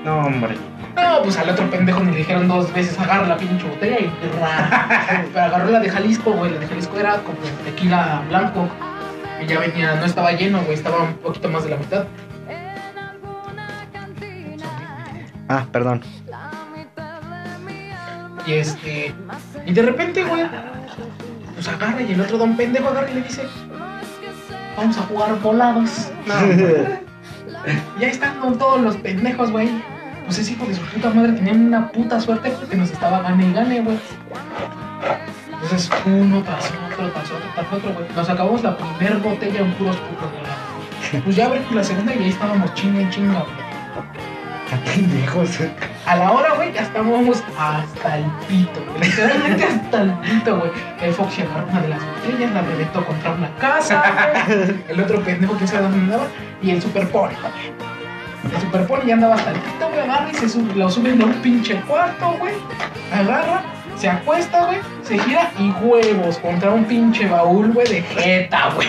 [0.05, 0.57] No, hombre.
[1.03, 4.13] No, pues al otro pendejo ni le dijeron dos veces, agarra la pinche botella y.
[4.21, 4.45] Pero
[5.43, 8.69] agarró la de Jalisco, güey, la de Jalisco era como tequila blanco.
[9.43, 12.05] Y ya venía, no estaba lleno, güey, estaba un poquito más de la mitad.
[15.49, 16.03] Ah, perdón.
[18.47, 19.15] Y este.
[19.67, 20.47] Y de repente, güey.
[21.55, 23.43] Pues agarra y el otro don pendejo agarra y le dice.
[24.77, 26.11] Vamos a jugar volados.
[26.27, 29.71] No, están con todos los pendejos, güey.
[30.31, 33.49] Pues ese hijo de su puta madre tenía una puta suerte porque nos estaba gane
[33.49, 33.99] y gane, güey.
[35.53, 38.07] Entonces, uno tras otro, tras otro, tras otro, güey.
[38.15, 41.23] Nos acabamos la primer botella en puros putos, güey.
[41.25, 44.85] Pues ya abrimos la segunda y ahí estábamos chinga en chinga, güey.
[44.95, 45.51] Pendejos.
[46.07, 49.11] A la hora, güey, ya estábamos hasta el pito, güey.
[49.11, 50.71] Literalmente hasta el pito, güey.
[51.03, 54.85] El Foxy agarró una de las botellas, la reventó contra una casa, güey.
[54.91, 56.29] El otro pendejo, quién sabe dónde andaba.
[56.63, 57.91] Y el Super Pony, güey.
[58.45, 60.01] El Super Pony ya andaba hasta el pito, güey.
[60.01, 62.55] Agarra y se sube, lo suben a un pinche cuarto, güey.
[63.13, 63.63] Agarra,
[63.97, 64.79] se acuesta, güey.
[65.03, 68.89] Se gira y huevos contra un pinche baúl, güey, de jeta, güey.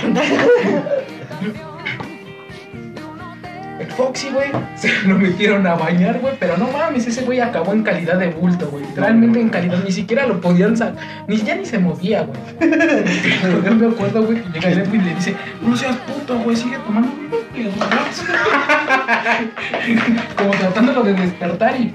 [3.80, 7.74] El Foxy, güey, se lo metieron a bañar, güey, pero no mames, ese güey acabó
[7.74, 8.86] en calidad de bulto, güey.
[8.86, 12.40] Literalmente en calidad, ni siquiera lo podían sacar, ni ya ni se movía, güey.
[13.66, 16.78] Yo me acuerdo, güey, que llega el y le dice, no seas puto, güey, sigue
[16.86, 17.10] tomando.
[20.38, 21.94] Como tratándolo de despertar y.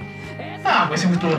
[0.65, 1.29] Ah, pues se gustó.
[1.29, 1.39] No,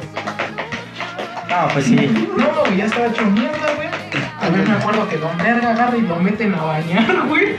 [1.74, 1.95] pues sí.
[2.38, 3.88] No, güey, ya estaba hecho mierda, güey.
[4.39, 7.57] También me acuerdo que Don Verga agarra y lo meten a bañar, güey.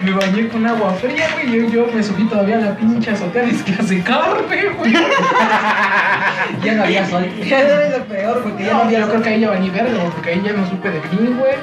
[0.00, 1.50] me bañé con agua fría, güey.
[1.50, 4.92] Yo, yo me subí todavía a la pinche azotea que a secarme, güey.
[6.62, 7.26] Ya no había sol.
[7.44, 9.70] Ya es lo peor, porque ya no No, había yo creo que ahí ya bañé
[9.70, 11.54] verga, güey, porque ahí ya no supe de mí, güey.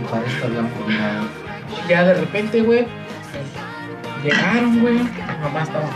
[0.00, 1.43] Y para esto habían combinado.
[1.88, 2.86] Ya de repente, güey,
[4.22, 4.94] llegaron, güey.
[4.94, 5.10] Mi
[5.42, 5.88] mamá estaba,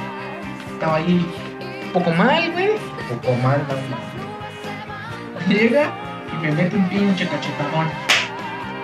[0.73, 1.27] estaba ahí
[1.87, 2.71] un poco mal, güey.
[3.09, 4.09] Poco mal, ¿no?
[5.55, 5.91] Llega
[6.33, 7.89] y me mete un pinche cachetadón.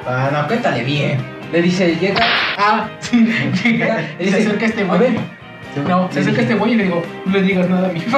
[0.07, 1.19] Ah, no, cuéntale bien.
[1.53, 2.21] Le dice, llega.
[2.59, 3.25] Ah, sí,
[3.65, 4.03] llega.
[4.19, 5.19] Y se acerca este güey.
[5.83, 8.15] No, se acerca este güey y le digo, no le digas nada a mi pinche.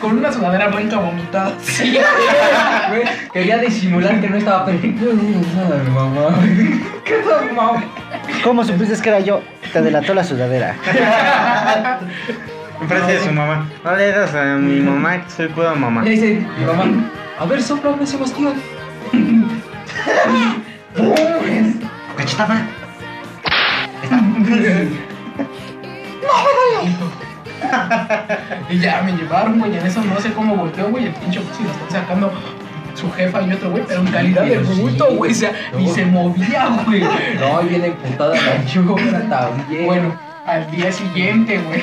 [0.00, 1.52] Con una sudadera blanca vomitada.
[1.60, 1.98] Sí,
[2.88, 3.02] güey.
[3.32, 5.04] Quería disimular que no estaba perfecto.
[5.12, 6.36] No, no, no, mamá.
[7.04, 7.84] ¿Qué tal, mamá?
[8.42, 9.40] ¿Cómo supiste que era yo?
[9.72, 10.74] Te delató la sudadera.
[12.80, 13.68] Enfrente de su mamá.
[13.84, 16.02] No le digas a mi mamá que soy pura mamá.
[16.02, 16.84] Le dice, mi mamá,
[17.38, 18.54] a ver, soplame, Sebastián.
[22.16, 22.66] Cachetada.
[28.70, 31.64] Y ya me llevaron, güey, en eso no sé cómo volteó, güey, el pinche si
[31.64, 32.32] lo están sacando
[32.94, 36.04] su jefa y otro, güey, pero en calidad de bulto, güey, o sea, ni se
[36.04, 37.02] movía, güey.
[37.38, 39.86] No, y viene emputada la chura también.
[39.86, 40.14] Bueno,
[40.46, 41.82] al día siguiente, güey,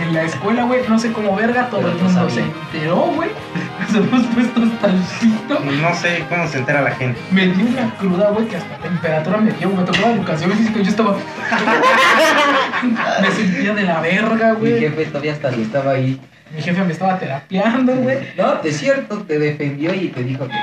[0.00, 3.30] En la escuela, güey, no sé cómo verga, todo el mundo se enteró, güey.
[3.80, 5.58] Nos hemos puesto hasta el pito.
[5.60, 7.18] No sé cómo se entera la gente.
[7.32, 9.80] Me dio una cruda, güey, que hasta temperatura me dio, güey.
[9.80, 11.16] Me tocó la educación física y yo estaba.
[13.22, 14.80] me sentía de la verga, Mi güey.
[14.80, 16.20] jefe todavía hasta le estaba ahí.
[16.54, 18.18] Mi jefe me estaba terapiando, güey.
[18.36, 20.54] No, de cierto, te defendió y te dijo que.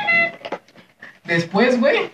[1.26, 2.12] Después, güey.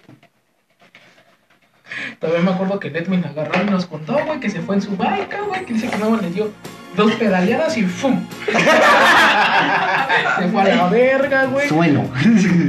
[2.20, 4.96] Todavía me acuerdo que Netwin agarró y nos contó, güey, que se fue en su
[4.96, 6.50] bike, güey, que dice que no le dio
[6.96, 8.26] dos pedaleadas y ¡fum!
[8.46, 8.52] se
[10.50, 11.68] fue a la verga, güey.
[11.70, 12.04] Suelo.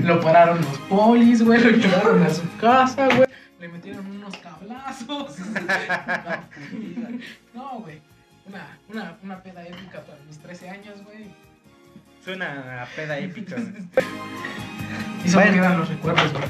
[0.04, 3.28] Lo pararon los polis, güey, lo llevaron a su casa, güey.
[3.60, 5.36] Le metieron unos tablazos.
[7.54, 8.00] No, güey.
[8.48, 11.26] Una, una, una peda épica para mis 13 años, güey.
[12.24, 13.56] Suena a peda épica.
[15.24, 15.62] Y solo Bueno.
[15.62, 16.44] quedan los recuerdos, güey.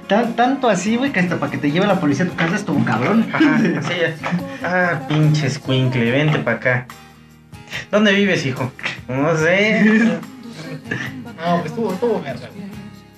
[0.08, 2.56] Tan- tanto así, güey, que hasta para que te lleve la policía a tu casa
[2.56, 3.26] estuvo cabrón.
[3.32, 4.14] Ajá, así ya.
[4.62, 6.86] Ah, pinche escuincle, vente para acá.
[7.90, 8.70] ¿Dónde vives, hijo?
[9.08, 9.82] No sé.
[11.36, 12.48] No, pues estuvo, estuvo verga.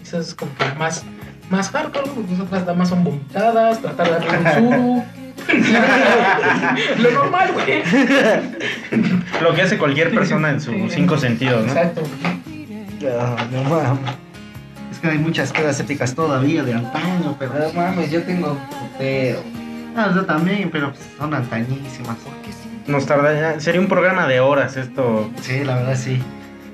[0.03, 1.05] Eso es como que más,
[1.51, 5.05] más hardcore, porque otras damas son vomitadas, tratar de darle un suru.
[7.03, 7.83] Lo normal, güey.
[9.43, 11.73] Lo que hace cualquier persona en sus cinco sentidos, ¿no?
[11.73, 12.03] Exacto.
[13.19, 14.15] Ah, no mames.
[14.91, 17.53] Es que hay muchas pedas épicas todavía de antaño, pero.
[17.55, 18.59] No mames, yo tengo
[18.99, 19.39] pero
[19.99, 22.17] Ah, yo también, pero pues, son antañísimas.
[22.89, 25.31] Nos tardaría, sería un programa de horas esto.
[25.43, 26.21] Sí, la verdad sí.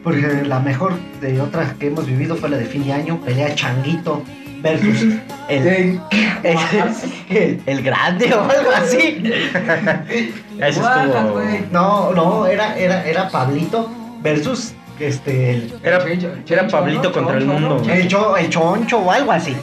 [0.03, 3.55] Porque la mejor de otras que hemos vivido fue la de fin de año, pelea
[3.55, 4.23] Changuito
[4.63, 5.03] versus
[5.49, 5.67] el,
[6.43, 6.59] el,
[7.31, 9.23] el- el grande o algo así.
[10.79, 11.41] Guajas, estuvo.
[11.73, 13.91] No, no, era, era, era Pablito
[14.23, 15.99] versus este el, Era,
[16.49, 17.83] era Pablito contra el mundo.
[17.91, 19.57] el, cho- el choncho o algo así.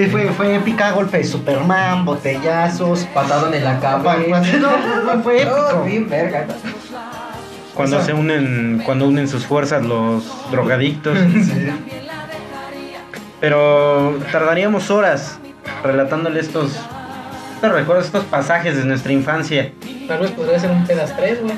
[0.00, 3.06] Y fue, fue épica, golpe de Superman, botellazos.
[3.12, 4.42] patadón en la cabeza.
[4.58, 5.84] No, fue, épico.
[5.84, 6.46] bien verga.
[7.74, 11.18] Cuando se unen, cuando unen sus fuerzas los drogadictos.
[13.40, 15.38] Pero tardaríamos horas
[15.82, 16.78] relatándole estos,
[17.54, 19.72] estos recuerdos, estos pasajes de nuestra infancia.
[20.08, 21.54] Tal vez podría ser un pedas 3, güey.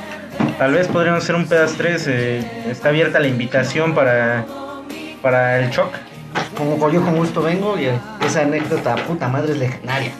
[0.59, 2.07] Tal vez podríamos hacer un pedas 3.
[2.09, 4.45] eh, está abierta la invitación para,
[5.22, 5.93] para el shock.
[6.57, 7.89] Como yo con gusto vengo y
[8.24, 10.12] esa anécdota puta madre es legendaria.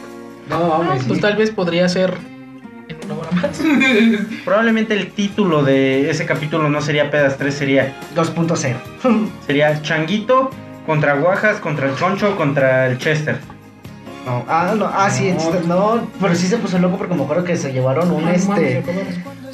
[0.48, 1.22] No mames, Pues sí.
[1.22, 2.14] tal vez podría ser
[2.88, 3.62] en una hora más.
[4.44, 8.76] Probablemente el título de ese capítulo no sería pedas 3, sería, 2.0.
[9.46, 10.50] sería Changuito
[10.86, 13.38] contra Guajas, contra el Choncho, contra el Chester.
[14.26, 17.42] No, ah, no, ah, sí, entonces, no, pero sí se puso loco porque me acuerdo
[17.44, 18.82] que se llevaron un este.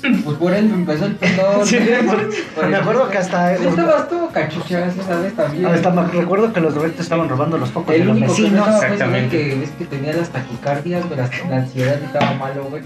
[0.25, 1.67] Pues por él empezó el pelón.
[1.67, 1.79] Sí,
[2.69, 3.57] me acuerdo que hasta.
[3.57, 5.67] Sí, estabas tú, cachuchas, esa vez también.
[5.67, 8.43] Hasta me recuerdo que los drogadictos estaban robando los focos de El los único que
[8.43, 9.09] no vecinos.
[9.11, 12.83] güey, que es que tenía las taquicardias, las- la ansiedad estaba malo, güey.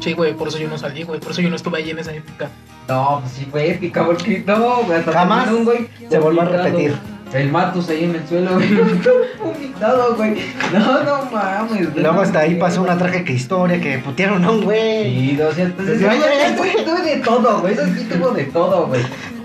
[0.00, 1.18] Sí, güey, por eso yo no salí, güey.
[1.20, 2.48] Por eso yo no estuve ahí en esa época.
[2.88, 6.94] No, pues sí fue épica, porque no, güey, Jamás un güey se volvió a repetir.
[7.32, 8.68] El Matus ahí en el suelo, güey.
[9.42, 10.36] Vomitado, güey.
[10.72, 12.02] No, no mames, Y güey.
[12.02, 15.04] luego hasta ahí pasó una trágica historia que putearon a un güey.
[15.36, 16.00] Sí, o sea, entonces.
[16.00, 16.20] Ya, ya,
[16.50, 17.74] ya, güey, tuvo de todo, güey.
[17.74, 19.02] Eso sí tuvo de todo, güey.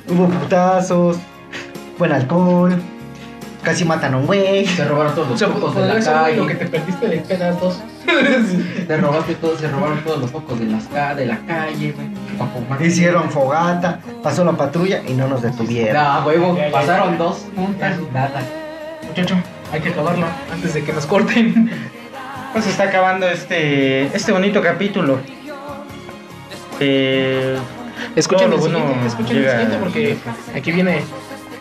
[0.09, 1.17] Hubo putazos,
[1.97, 2.73] buen alcohol,
[3.63, 4.65] casi matan a un güey.
[4.67, 6.65] Se robaron todos los focos de la güey, lo que calle.
[6.65, 7.81] te perdiste de pedas 2.
[8.87, 12.87] Te robaste todo, se robaron todos los focos de, las ca- de la calle, güey.
[12.87, 16.03] Hicieron fogata, pasó la patrulla y no nos detuvieron.
[16.03, 18.41] No, huevo, pasaron dos juntas y nada.
[19.07, 19.35] Muchacho,
[19.71, 21.71] hay que acabarlo antes de que nos corten.
[22.53, 25.17] Pues se está acabando este, este bonito capítulo.
[26.79, 27.57] Eh,
[28.15, 30.17] Escuchen lo bueno siguiente, escuchen el siguiente porque
[30.55, 31.01] aquí viene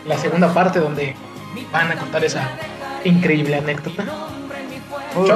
[0.05, 1.15] la segunda parte donde
[1.73, 2.47] van a contar esa
[3.03, 4.05] increíble anécdota.
[5.13, 5.27] Fue,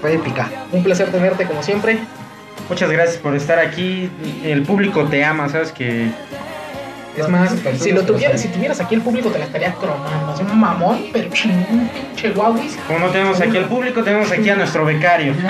[0.00, 0.50] fue épica.
[0.72, 1.98] Un placer tenerte como siempre.
[2.68, 4.10] Muchas gracias por estar aquí.
[4.44, 6.10] El público te ama, sabes que
[7.16, 10.34] Es más, si lo tuvieras, si tuvieras aquí el público te la estaría cromando.
[10.34, 12.76] Es un mamón, pero chingón, un pinche guauis.
[12.86, 15.34] como no tenemos aquí al público, tenemos aquí a nuestro becario.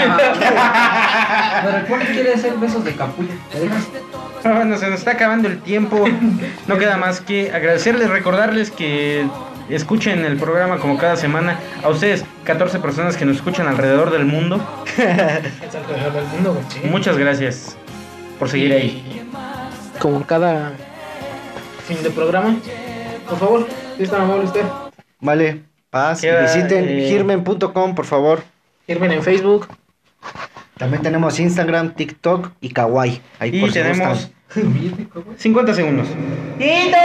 [1.64, 3.30] Pero el poli quiere hacer besos de capullo.
[3.50, 3.88] ¿Te dejas?
[4.44, 6.04] Bueno, se nos está acabando el tiempo.
[6.66, 9.26] No queda más que agradecerles, recordarles que
[9.74, 11.58] escuchen el programa como cada semana.
[11.82, 14.60] A ustedes, 14 personas que nos escuchan alrededor del mundo.
[14.96, 16.64] Es alrededor del mundo, güey.
[16.68, 16.80] sí.
[16.88, 17.76] Muchas gracias
[18.38, 19.28] por seguir ahí.
[19.98, 20.72] Como cada
[21.86, 22.56] fin de programa.
[23.28, 24.64] Por favor, si es tan amable usted.
[25.20, 26.20] Vale, paz.
[26.20, 27.42] Queda, visiten eh,
[27.94, 28.42] por favor.
[28.86, 29.68] Irmen en Facebook.
[30.78, 33.20] También tenemos Instagram, TikTok y Kawaii.
[33.38, 35.36] Ahí Y por si tenemos gustan.
[35.38, 36.08] 50 segundos.
[36.58, 36.96] ¡Tito!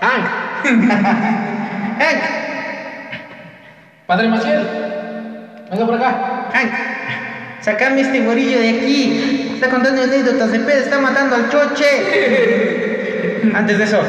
[0.00, 0.43] Hank.
[1.98, 2.22] Hank.
[4.06, 4.66] Padre Maciel.
[5.70, 6.48] Venga por acá.
[6.52, 6.70] Hank,
[7.60, 9.50] sacame este güerillo de aquí.
[9.54, 13.40] está contando anécdotas, el pedo está matando al choche.
[13.54, 14.00] Antes de eso,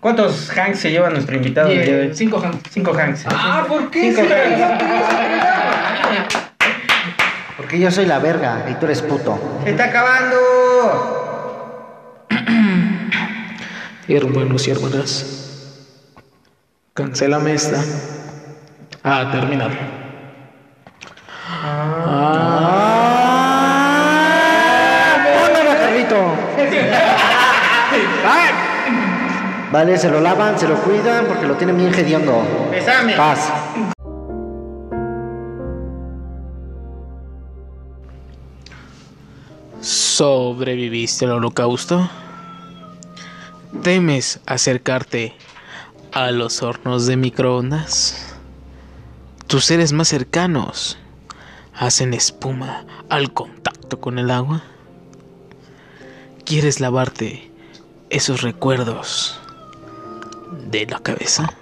[0.00, 1.70] ¿cuántos hanks se lleva nuestro invitado?
[1.70, 2.14] el día de hoy?
[2.14, 2.70] Cinco hanks.
[2.70, 3.24] Cinco hanks.
[3.28, 4.12] Ah, ¿por qué?
[4.12, 4.62] Cinco Sí, hanks.
[7.56, 9.60] Porque yo soy la verga y tú eres puto.
[9.64, 10.36] ¡Se está acabando!
[14.08, 15.45] Hermanos y hermanas,
[16.96, 17.80] cancélame esta.
[19.04, 19.70] Ah, terminado.
[25.24, 26.34] ¡Póngale, Carlito!
[29.72, 32.42] Vale, se lo lavan, se lo cuidan porque lo tienen bien hediondo.
[32.70, 33.12] Besame.
[33.14, 33.52] Paz.
[39.82, 42.08] ¿Sobreviviste al holocausto?
[43.82, 45.34] ¿Temes acercarte
[46.16, 48.34] a los hornos de microondas?
[49.48, 50.96] Tus seres más cercanos
[51.74, 54.62] hacen espuma al contacto con el agua.
[56.46, 57.50] ¿Quieres lavarte
[58.08, 59.38] esos recuerdos
[60.70, 61.52] de la cabeza?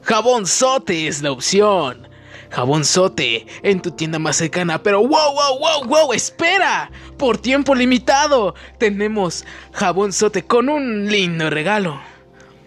[0.00, 2.08] Jabón Sote es la opción.
[2.48, 4.82] Jabón Sote en tu tienda más cercana.
[4.82, 6.90] Pero wow, wow, wow, wow, espera.
[7.18, 12.13] Por tiempo limitado tenemos Jabón Sote con un lindo regalo.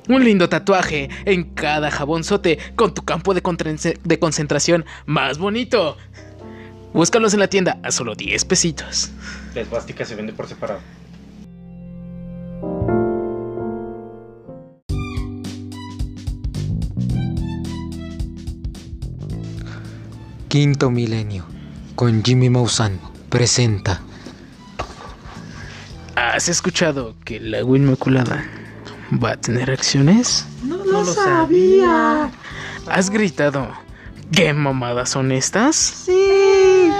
[0.07, 5.97] Un lindo tatuaje en cada jabón sote con tu campo de, concentración más bonito.
[6.93, 9.11] Búscalos en la tienda a solo 10 pesitos.
[9.53, 10.79] La esvástica se vende por separado.
[20.47, 21.45] Quinto Milenio,
[21.95, 24.01] con Jimmy Maussan, presenta.
[26.15, 28.45] ¿Has escuchado que el agua inmaculada
[29.11, 30.45] va a tener acciones?
[30.63, 32.29] No lo sabía.
[32.87, 33.69] ¿Has gritado?
[34.31, 35.75] ¿Qué mamadas son estas?
[35.75, 36.91] Sí.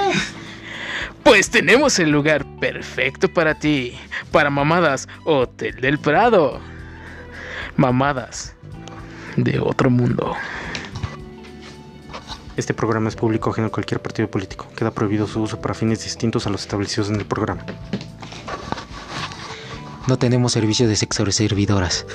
[1.23, 3.97] Pues tenemos el lugar perfecto para ti.
[4.31, 6.59] Para mamadas, Hotel del Prado.
[7.75, 8.55] Mamadas
[9.35, 10.35] de otro mundo.
[12.55, 14.67] Este programa es público ajeno a cualquier partido político.
[14.75, 17.63] Queda prohibido su uso para fines distintos a los establecidos en el programa.
[20.07, 22.05] No tenemos servicio de sexo servidoras.